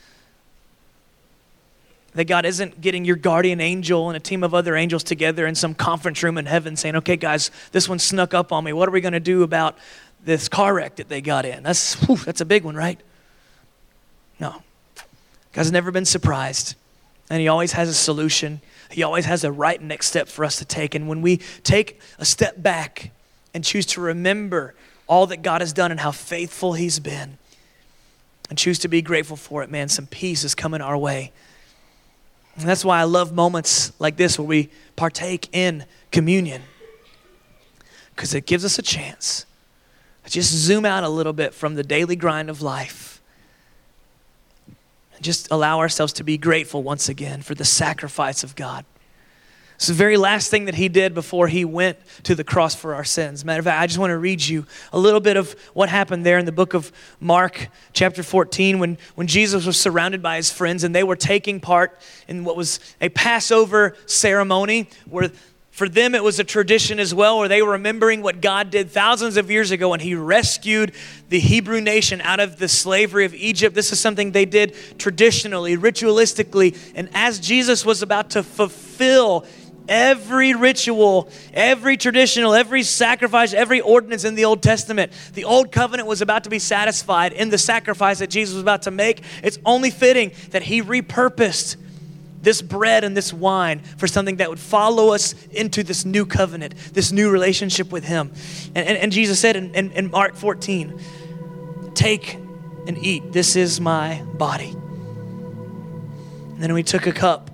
that 2.14 2.24
God 2.24 2.44
isn't 2.44 2.80
getting 2.80 3.04
your 3.04 3.16
guardian 3.16 3.60
angel 3.60 4.10
and 4.10 4.16
a 4.16 4.20
team 4.20 4.42
of 4.44 4.54
other 4.54 4.76
angels 4.76 5.02
together 5.02 5.46
in 5.46 5.54
some 5.54 5.74
conference 5.74 6.22
room 6.22 6.36
in 6.36 6.44
heaven 6.44 6.76
saying, 6.76 6.96
okay, 6.96 7.16
guys, 7.16 7.50
this 7.72 7.88
one 7.88 7.98
snuck 7.98 8.34
up 8.34 8.52
on 8.52 8.64
me. 8.64 8.72
What 8.72 8.88
are 8.88 8.92
we 8.92 9.00
going 9.00 9.14
to 9.14 9.20
do 9.20 9.42
about 9.42 9.78
this 10.22 10.48
car 10.48 10.74
wreck 10.74 10.96
that 10.96 11.08
they 11.08 11.22
got 11.22 11.46
in? 11.46 11.62
That's, 11.62 11.94
whew, 12.06 12.16
that's 12.16 12.42
a 12.42 12.44
big 12.44 12.64
one, 12.64 12.76
right? 12.76 13.00
No. 14.38 14.62
God's 15.52 15.72
never 15.72 15.90
been 15.90 16.04
surprised, 16.04 16.74
and 17.30 17.40
He 17.40 17.48
always 17.48 17.72
has 17.72 17.88
a 17.88 17.94
solution. 17.94 18.60
He 18.90 19.02
always 19.02 19.24
has 19.24 19.42
the 19.42 19.52
right 19.52 19.80
next 19.80 20.08
step 20.08 20.28
for 20.28 20.44
us 20.44 20.56
to 20.56 20.64
take. 20.64 20.94
And 20.94 21.08
when 21.08 21.22
we 21.22 21.38
take 21.62 22.00
a 22.18 22.24
step 22.24 22.62
back 22.62 23.10
and 23.54 23.64
choose 23.64 23.86
to 23.86 24.00
remember 24.00 24.74
all 25.06 25.26
that 25.26 25.42
God 25.42 25.60
has 25.60 25.72
done 25.72 25.90
and 25.90 26.00
how 26.00 26.10
faithful 26.10 26.72
He's 26.74 26.98
been, 26.98 27.38
and 28.48 28.58
choose 28.58 28.78
to 28.80 28.88
be 28.88 29.02
grateful 29.02 29.36
for 29.36 29.62
it, 29.62 29.70
man, 29.70 29.88
some 29.88 30.06
peace 30.06 30.44
is 30.44 30.54
coming 30.54 30.80
our 30.80 30.96
way. 30.96 31.32
And 32.56 32.68
that's 32.68 32.84
why 32.84 33.00
I 33.00 33.04
love 33.04 33.32
moments 33.32 33.92
like 33.98 34.16
this 34.16 34.38
where 34.38 34.46
we 34.46 34.70
partake 34.94 35.48
in 35.52 35.86
communion, 36.10 36.62
because 38.14 38.34
it 38.34 38.46
gives 38.46 38.64
us 38.64 38.78
a 38.78 38.82
chance 38.82 39.46
to 40.24 40.30
just 40.30 40.52
zoom 40.52 40.84
out 40.84 41.02
a 41.02 41.08
little 41.08 41.32
bit 41.32 41.54
from 41.54 41.74
the 41.74 41.82
daily 41.82 42.14
grind 42.14 42.50
of 42.50 42.62
life 42.62 43.22
and 45.14 45.24
just 45.24 45.50
allow 45.50 45.78
ourselves 45.78 46.12
to 46.14 46.24
be 46.24 46.36
grateful 46.36 46.82
once 46.82 47.08
again 47.08 47.42
for 47.42 47.54
the 47.54 47.64
sacrifice 47.64 48.44
of 48.44 48.54
God. 48.54 48.84
It's 49.82 49.88
the 49.88 49.94
very 49.94 50.16
last 50.16 50.48
thing 50.48 50.66
that 50.66 50.76
he 50.76 50.88
did 50.88 51.12
before 51.12 51.48
he 51.48 51.64
went 51.64 51.98
to 52.22 52.36
the 52.36 52.44
cross 52.44 52.72
for 52.72 52.94
our 52.94 53.02
sins. 53.02 53.44
Matter 53.44 53.58
of 53.58 53.64
fact, 53.64 53.82
I 53.82 53.88
just 53.88 53.98
want 53.98 54.12
to 54.12 54.16
read 54.16 54.40
you 54.40 54.64
a 54.92 54.98
little 55.00 55.18
bit 55.18 55.36
of 55.36 55.56
what 55.74 55.88
happened 55.88 56.24
there 56.24 56.38
in 56.38 56.44
the 56.44 56.52
book 56.52 56.72
of 56.72 56.92
Mark, 57.18 57.66
chapter 57.92 58.22
14, 58.22 58.78
when, 58.78 58.96
when 59.16 59.26
Jesus 59.26 59.66
was 59.66 59.76
surrounded 59.76 60.22
by 60.22 60.36
his 60.36 60.52
friends 60.52 60.84
and 60.84 60.94
they 60.94 61.02
were 61.02 61.16
taking 61.16 61.58
part 61.58 62.00
in 62.28 62.44
what 62.44 62.56
was 62.56 62.78
a 63.00 63.08
Passover 63.08 63.96
ceremony 64.06 64.88
where 65.10 65.32
for 65.72 65.88
them, 65.88 66.14
it 66.14 66.22
was 66.22 66.38
a 66.38 66.44
tradition 66.44 67.00
as 67.00 67.14
well, 67.14 67.38
where 67.38 67.48
they 67.48 67.62
were 67.62 67.72
remembering 67.72 68.20
what 68.20 68.42
God 68.42 68.70
did 68.70 68.90
thousands 68.90 69.38
of 69.38 69.50
years 69.50 69.70
ago 69.70 69.88
when 69.88 70.00
He 70.00 70.14
rescued 70.14 70.92
the 71.30 71.40
Hebrew 71.40 71.80
nation 71.80 72.20
out 72.20 72.40
of 72.40 72.58
the 72.58 72.68
slavery 72.68 73.24
of 73.24 73.34
Egypt. 73.34 73.74
This 73.74 73.90
is 73.90 73.98
something 73.98 74.32
they 74.32 74.44
did 74.44 74.76
traditionally, 74.98 75.78
ritualistically. 75.78 76.78
And 76.94 77.08
as 77.14 77.40
Jesus 77.40 77.86
was 77.86 78.02
about 78.02 78.30
to 78.30 78.42
fulfill 78.42 79.46
every 79.88 80.54
ritual, 80.54 81.30
every 81.52 81.96
traditional, 81.96 82.54
every 82.54 82.82
sacrifice, 82.82 83.52
every 83.52 83.80
ordinance 83.80 84.24
in 84.24 84.34
the 84.34 84.44
Old 84.44 84.62
Testament. 84.62 85.12
The 85.34 85.44
Old 85.44 85.72
Covenant 85.72 86.08
was 86.08 86.22
about 86.22 86.44
to 86.44 86.50
be 86.50 86.58
satisfied 86.58 87.32
in 87.32 87.50
the 87.50 87.58
sacrifice 87.58 88.18
that 88.20 88.30
Jesus 88.30 88.54
was 88.54 88.62
about 88.62 88.82
to 88.82 88.90
make. 88.90 89.22
It's 89.42 89.58
only 89.64 89.90
fitting 89.90 90.32
that 90.50 90.62
he 90.62 90.82
repurposed 90.82 91.76
this 92.42 92.60
bread 92.60 93.04
and 93.04 93.16
this 93.16 93.32
wine 93.32 93.78
for 93.78 94.08
something 94.08 94.36
that 94.36 94.50
would 94.50 94.58
follow 94.58 95.14
us 95.14 95.34
into 95.52 95.82
this 95.84 96.04
new 96.04 96.26
covenant, 96.26 96.74
this 96.92 97.12
new 97.12 97.30
relationship 97.30 97.92
with 97.92 98.04
him. 98.04 98.32
And, 98.74 98.86
and, 98.86 98.98
and 98.98 99.12
Jesus 99.12 99.38
said 99.38 99.54
in, 99.56 99.74
in, 99.74 99.92
in 99.92 100.10
Mark 100.10 100.34
14, 100.34 101.00
Take 101.94 102.34
and 102.86 102.98
eat. 102.98 103.32
This 103.32 103.54
is 103.54 103.80
my 103.80 104.22
body. 104.34 104.70
And 106.52 106.62
then 106.62 106.74
we 106.74 106.82
took 106.82 107.06
a 107.06 107.12
cup 107.12 107.51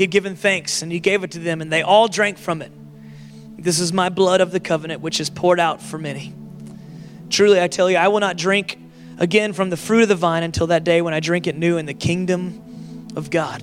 he 0.00 0.04
had 0.04 0.10
given 0.10 0.34
thanks 0.34 0.80
and 0.80 0.90
he 0.90 0.98
gave 0.98 1.24
it 1.24 1.32
to 1.32 1.38
them, 1.38 1.60
and 1.60 1.70
they 1.70 1.82
all 1.82 2.08
drank 2.08 2.38
from 2.38 2.62
it. 2.62 2.72
This 3.58 3.78
is 3.78 3.92
my 3.92 4.08
blood 4.08 4.40
of 4.40 4.50
the 4.50 4.58
covenant, 4.58 5.02
which 5.02 5.20
is 5.20 5.28
poured 5.28 5.60
out 5.60 5.82
for 5.82 5.98
many. 5.98 6.32
Truly, 7.28 7.60
I 7.60 7.68
tell 7.68 7.90
you, 7.90 7.98
I 7.98 8.08
will 8.08 8.20
not 8.20 8.38
drink 8.38 8.78
again 9.18 9.52
from 9.52 9.68
the 9.68 9.76
fruit 9.76 10.00
of 10.00 10.08
the 10.08 10.14
vine 10.14 10.42
until 10.42 10.68
that 10.68 10.84
day 10.84 11.02
when 11.02 11.12
I 11.12 11.20
drink 11.20 11.46
it 11.46 11.54
new 11.54 11.76
in 11.76 11.84
the 11.84 11.92
kingdom 11.92 13.08
of 13.14 13.28
God. 13.28 13.62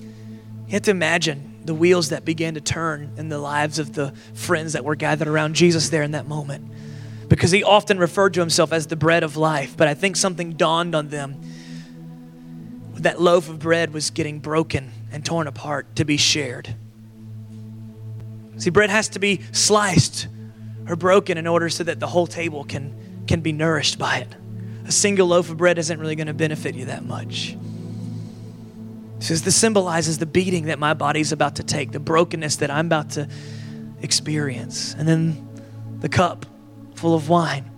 You 0.00 0.72
have 0.72 0.82
to 0.82 0.90
imagine 0.90 1.60
the 1.64 1.74
wheels 1.74 2.08
that 2.08 2.24
began 2.24 2.54
to 2.54 2.60
turn 2.60 3.12
in 3.16 3.28
the 3.28 3.38
lives 3.38 3.78
of 3.78 3.92
the 3.92 4.12
friends 4.34 4.72
that 4.72 4.84
were 4.84 4.96
gathered 4.96 5.28
around 5.28 5.54
Jesus 5.54 5.90
there 5.90 6.02
in 6.02 6.10
that 6.10 6.26
moment. 6.26 6.68
Because 7.28 7.52
he 7.52 7.62
often 7.62 7.96
referred 8.00 8.34
to 8.34 8.40
himself 8.40 8.72
as 8.72 8.88
the 8.88 8.96
bread 8.96 9.22
of 9.22 9.36
life, 9.36 9.76
but 9.76 9.86
I 9.86 9.94
think 9.94 10.16
something 10.16 10.54
dawned 10.54 10.96
on 10.96 11.10
them 11.10 11.40
that 13.02 13.20
loaf 13.20 13.48
of 13.48 13.58
bread 13.58 13.92
was 13.92 14.10
getting 14.10 14.38
broken 14.38 14.92
and 15.12 15.24
torn 15.24 15.46
apart 15.46 15.96
to 15.96 16.04
be 16.04 16.16
shared. 16.16 16.74
See, 18.56 18.70
bread 18.70 18.90
has 18.90 19.08
to 19.10 19.18
be 19.18 19.40
sliced 19.52 20.28
or 20.86 20.96
broken 20.96 21.38
in 21.38 21.46
order 21.46 21.68
so 21.68 21.84
that 21.84 22.00
the 22.00 22.06
whole 22.06 22.26
table 22.26 22.64
can, 22.64 23.24
can 23.26 23.40
be 23.40 23.52
nourished 23.52 23.98
by 23.98 24.18
it. 24.18 24.28
A 24.86 24.92
single 24.92 25.28
loaf 25.28 25.50
of 25.50 25.56
bread 25.56 25.78
isn't 25.78 25.98
really 25.98 26.16
going 26.16 26.26
to 26.26 26.34
benefit 26.34 26.74
you 26.74 26.86
that 26.86 27.04
much. 27.04 27.56
It 29.16 29.22
says 29.22 29.42
this 29.42 29.56
symbolizes 29.56 30.18
the 30.18 30.26
beating 30.26 30.66
that 30.66 30.78
my 30.78 30.94
body's 30.94 31.32
about 31.32 31.56
to 31.56 31.62
take, 31.62 31.92
the 31.92 32.00
brokenness 32.00 32.56
that 32.56 32.70
I'm 32.70 32.86
about 32.86 33.10
to 33.10 33.28
experience. 34.02 34.94
And 34.94 35.06
then 35.06 35.48
the 36.00 36.08
cup 36.08 36.46
full 36.96 37.14
of 37.14 37.28
wine 37.28 37.70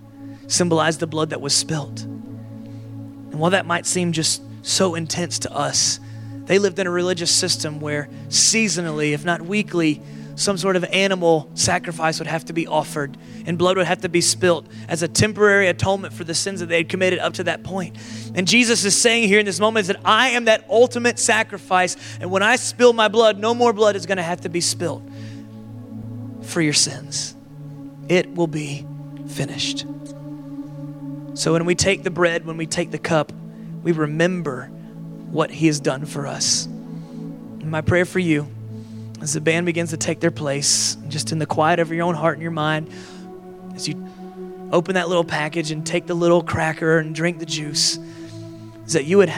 symbolized 0.47 1.01
the 1.01 1.07
blood 1.07 1.31
that 1.31 1.41
was 1.41 1.55
spilt. 1.55 2.03
And 2.03 3.35
while 3.35 3.51
that 3.51 3.67
might 3.67 3.87
seem 3.87 4.13
just 4.13 4.43
so 4.63 4.95
intense 4.95 5.41
to 5.41 5.53
us. 5.53 6.01
They 6.45 6.59
lived 6.59 6.79
in 6.79 6.87
a 6.87 6.91
religious 6.91 7.31
system 7.31 7.81
where 7.81 8.09
seasonally, 8.29 9.13
if 9.13 9.25
not 9.25 9.43
weekly, 9.43 10.03
some 10.35 10.57
sort 10.57 10.77
of 10.77 10.85
animal 10.85 11.51
sacrifice 11.55 12.19
would 12.19 12.27
have 12.27 12.45
to 12.47 12.53
be 12.53 12.67
offered 12.67 13.17
and 13.47 13.59
blood 13.59 13.77
would 13.77 13.87
have 13.87 14.01
to 14.01 14.09
be 14.09 14.21
spilt 14.21 14.67
as 14.89 15.03
a 15.03 15.09
temporary 15.09 15.69
atonement 15.69 16.13
for 16.13 16.25
the 16.25 16.35
sins 16.35 16.61
that 16.61 16.67
they 16.67 16.79
had 16.79 16.89
committed 16.89 17.19
up 17.19 17.35
to 17.35 17.45
that 17.45 17.63
point. 17.63 17.97
And 18.35 18.49
Jesus 18.49 18.85
is 18.85 18.97
saying 18.97 19.29
here 19.29 19.39
in 19.39 19.47
this 19.47 19.61
moment 19.61 19.87
that 19.89 20.01
I 20.05 20.31
am 20.31 20.47
that 20.47 20.65
ultimate 20.71 21.19
sacrifice, 21.19 21.97
and 22.21 22.31
when 22.31 22.43
I 22.43 22.57
spill 22.57 22.93
my 22.93 23.09
blood, 23.09 23.39
no 23.39 23.55
more 23.55 23.73
blood 23.73 23.95
is 23.95 24.07
going 24.07 24.17
to 24.17 24.23
have 24.23 24.41
to 24.43 24.49
be 24.49 24.61
spilt 24.61 25.03
for 26.43 26.61
your 26.61 26.73
sins. 26.73 27.37
It 28.09 28.35
will 28.35 28.47
be 28.47 28.87
finished. 29.29 29.87
So 31.35 31.53
when 31.53 31.65
we 31.65 31.75
take 31.75 32.03
the 32.03 32.11
bread, 32.11 32.45
when 32.45 32.57
we 32.57 32.67
take 32.67 32.91
the 32.91 32.99
cup, 32.99 33.33
we 33.83 33.93
remember 33.93 34.67
what 35.31 35.51
He 35.51 35.67
has 35.67 35.81
done 35.81 36.05
for 36.07 36.27
us. 36.27 36.67
And 36.67 37.71
my 37.71 37.81
prayer 37.81 38.05
for 38.05 38.19
you, 38.19 38.49
as 39.21 39.35
the 39.35 39.41
band 39.41 39.67
begins 39.67 39.91
to 39.91 39.97
take 39.97 40.21
their 40.21 40.31
place, 40.31 40.97
just 41.09 41.33
in 41.33 41.39
the 41.39 41.47
quiet 41.47 41.79
of 41.79 41.93
your 41.93 42.05
own 42.05 42.15
heart 42.15 42.35
and 42.35 42.43
your 42.43 42.51
mind, 42.51 42.91
as 43.75 43.89
you 43.89 44.09
open 44.73 44.95
that 44.95 45.09
little 45.09 45.25
package 45.25 45.71
and 45.71 45.87
take 45.87 46.07
the 46.07 46.15
little 46.15 46.43
cracker 46.43 46.99
and 46.99 47.15
drink 47.15 47.39
the 47.39 47.47
juice, 47.47 47.99
is 48.87 48.95
that 48.95 49.05
you 49.05 49.19
would 49.19 49.33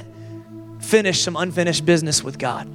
finish 0.80 1.22
some 1.22 1.36
unfinished 1.36 1.84
business 1.84 2.22
with 2.22 2.38
God. 2.38 2.68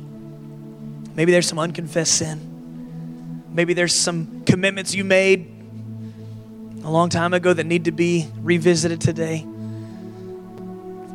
Maybe 1.15 1.31
there's 1.31 1.47
some 1.47 1.59
unconfessed 1.59 2.15
sin. 2.15 3.43
Maybe 3.51 3.73
there's 3.73 3.93
some 3.93 4.43
commitments 4.45 4.93
you 4.93 5.03
made 5.03 5.51
a 6.83 6.89
long 6.89 7.09
time 7.09 7.33
ago 7.33 7.53
that 7.53 7.65
need 7.65 7.85
to 7.85 7.91
be 7.91 8.27
revisited 8.41 9.01
today. 9.01 9.45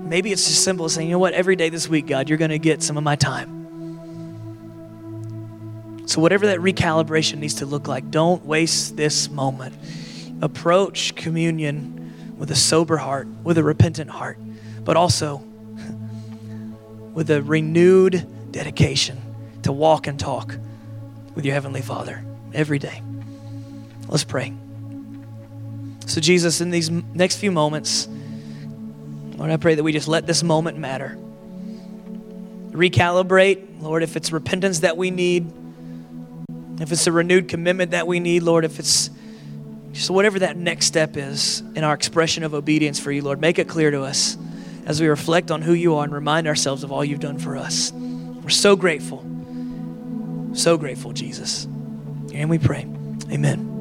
Maybe 0.04 0.32
it's 0.32 0.46
just 0.46 0.62
simple 0.62 0.84
as 0.84 0.92
saying, 0.92 1.08
you 1.08 1.14
know 1.14 1.18
what, 1.18 1.32
every 1.32 1.56
day 1.56 1.70
this 1.70 1.88
week, 1.88 2.06
God, 2.06 2.28
you're 2.28 2.36
going 2.36 2.50
to 2.50 2.58
get 2.58 2.82
some 2.82 2.98
of 2.98 3.02
my 3.02 3.16
time. 3.16 3.64
So, 6.06 6.20
whatever 6.20 6.46
that 6.46 6.58
recalibration 6.58 7.38
needs 7.38 7.54
to 7.54 7.66
look 7.66 7.88
like, 7.88 8.10
don't 8.10 8.44
waste 8.44 8.98
this 8.98 9.30
moment. 9.30 9.74
Approach 10.42 11.14
communion 11.14 12.34
with 12.36 12.50
a 12.50 12.54
sober 12.54 12.98
heart, 12.98 13.26
with 13.42 13.56
a 13.56 13.62
repentant 13.62 14.10
heart, 14.10 14.38
but 14.84 14.98
also 14.98 15.38
with 17.14 17.30
a 17.30 17.42
renewed 17.42 18.26
dedication 18.52 19.18
to 19.62 19.72
walk 19.72 20.06
and 20.06 20.20
talk 20.20 20.54
with 21.34 21.46
your 21.46 21.54
Heavenly 21.54 21.80
Father 21.80 22.22
every 22.52 22.78
day. 22.78 23.00
Let's 24.06 24.24
pray. 24.24 24.52
So, 26.06 26.20
Jesus, 26.20 26.60
in 26.60 26.70
these 26.70 26.90
next 26.90 27.38
few 27.38 27.50
moments, 27.50 28.06
Lord, 29.36 29.50
I 29.50 29.56
pray 29.56 29.74
that 29.74 29.82
we 29.82 29.92
just 29.92 30.08
let 30.08 30.26
this 30.26 30.42
moment 30.42 30.78
matter. 30.78 31.18
Recalibrate, 32.70 33.80
Lord, 33.82 34.02
if 34.02 34.16
it's 34.16 34.32
repentance 34.32 34.80
that 34.80 34.96
we 34.96 35.10
need, 35.10 35.52
if 36.80 36.90
it's 36.92 37.06
a 37.06 37.12
renewed 37.12 37.48
commitment 37.48 37.92
that 37.92 38.06
we 38.06 38.20
need, 38.20 38.42
Lord, 38.42 38.64
if 38.64 38.78
it's 38.78 39.10
just 39.92 40.10
whatever 40.10 40.40
that 40.40 40.56
next 40.56 40.86
step 40.86 41.16
is 41.16 41.60
in 41.76 41.84
our 41.84 41.94
expression 41.94 42.42
of 42.42 42.52
obedience 42.52 42.98
for 42.98 43.12
you, 43.12 43.22
Lord, 43.22 43.40
make 43.40 43.58
it 43.58 43.68
clear 43.68 43.90
to 43.92 44.02
us 44.02 44.36
as 44.86 45.00
we 45.00 45.06
reflect 45.06 45.50
on 45.50 45.62
who 45.62 45.72
you 45.72 45.94
are 45.96 46.04
and 46.04 46.12
remind 46.12 46.46
ourselves 46.46 46.82
of 46.82 46.90
all 46.90 47.04
you've 47.04 47.20
done 47.20 47.38
for 47.38 47.56
us. 47.56 47.92
We're 47.92 48.50
so 48.50 48.76
grateful. 48.76 49.24
So 50.54 50.76
grateful, 50.76 51.12
Jesus. 51.12 51.64
And 52.34 52.50
we 52.50 52.58
pray. 52.58 52.86
Amen. 53.30 53.73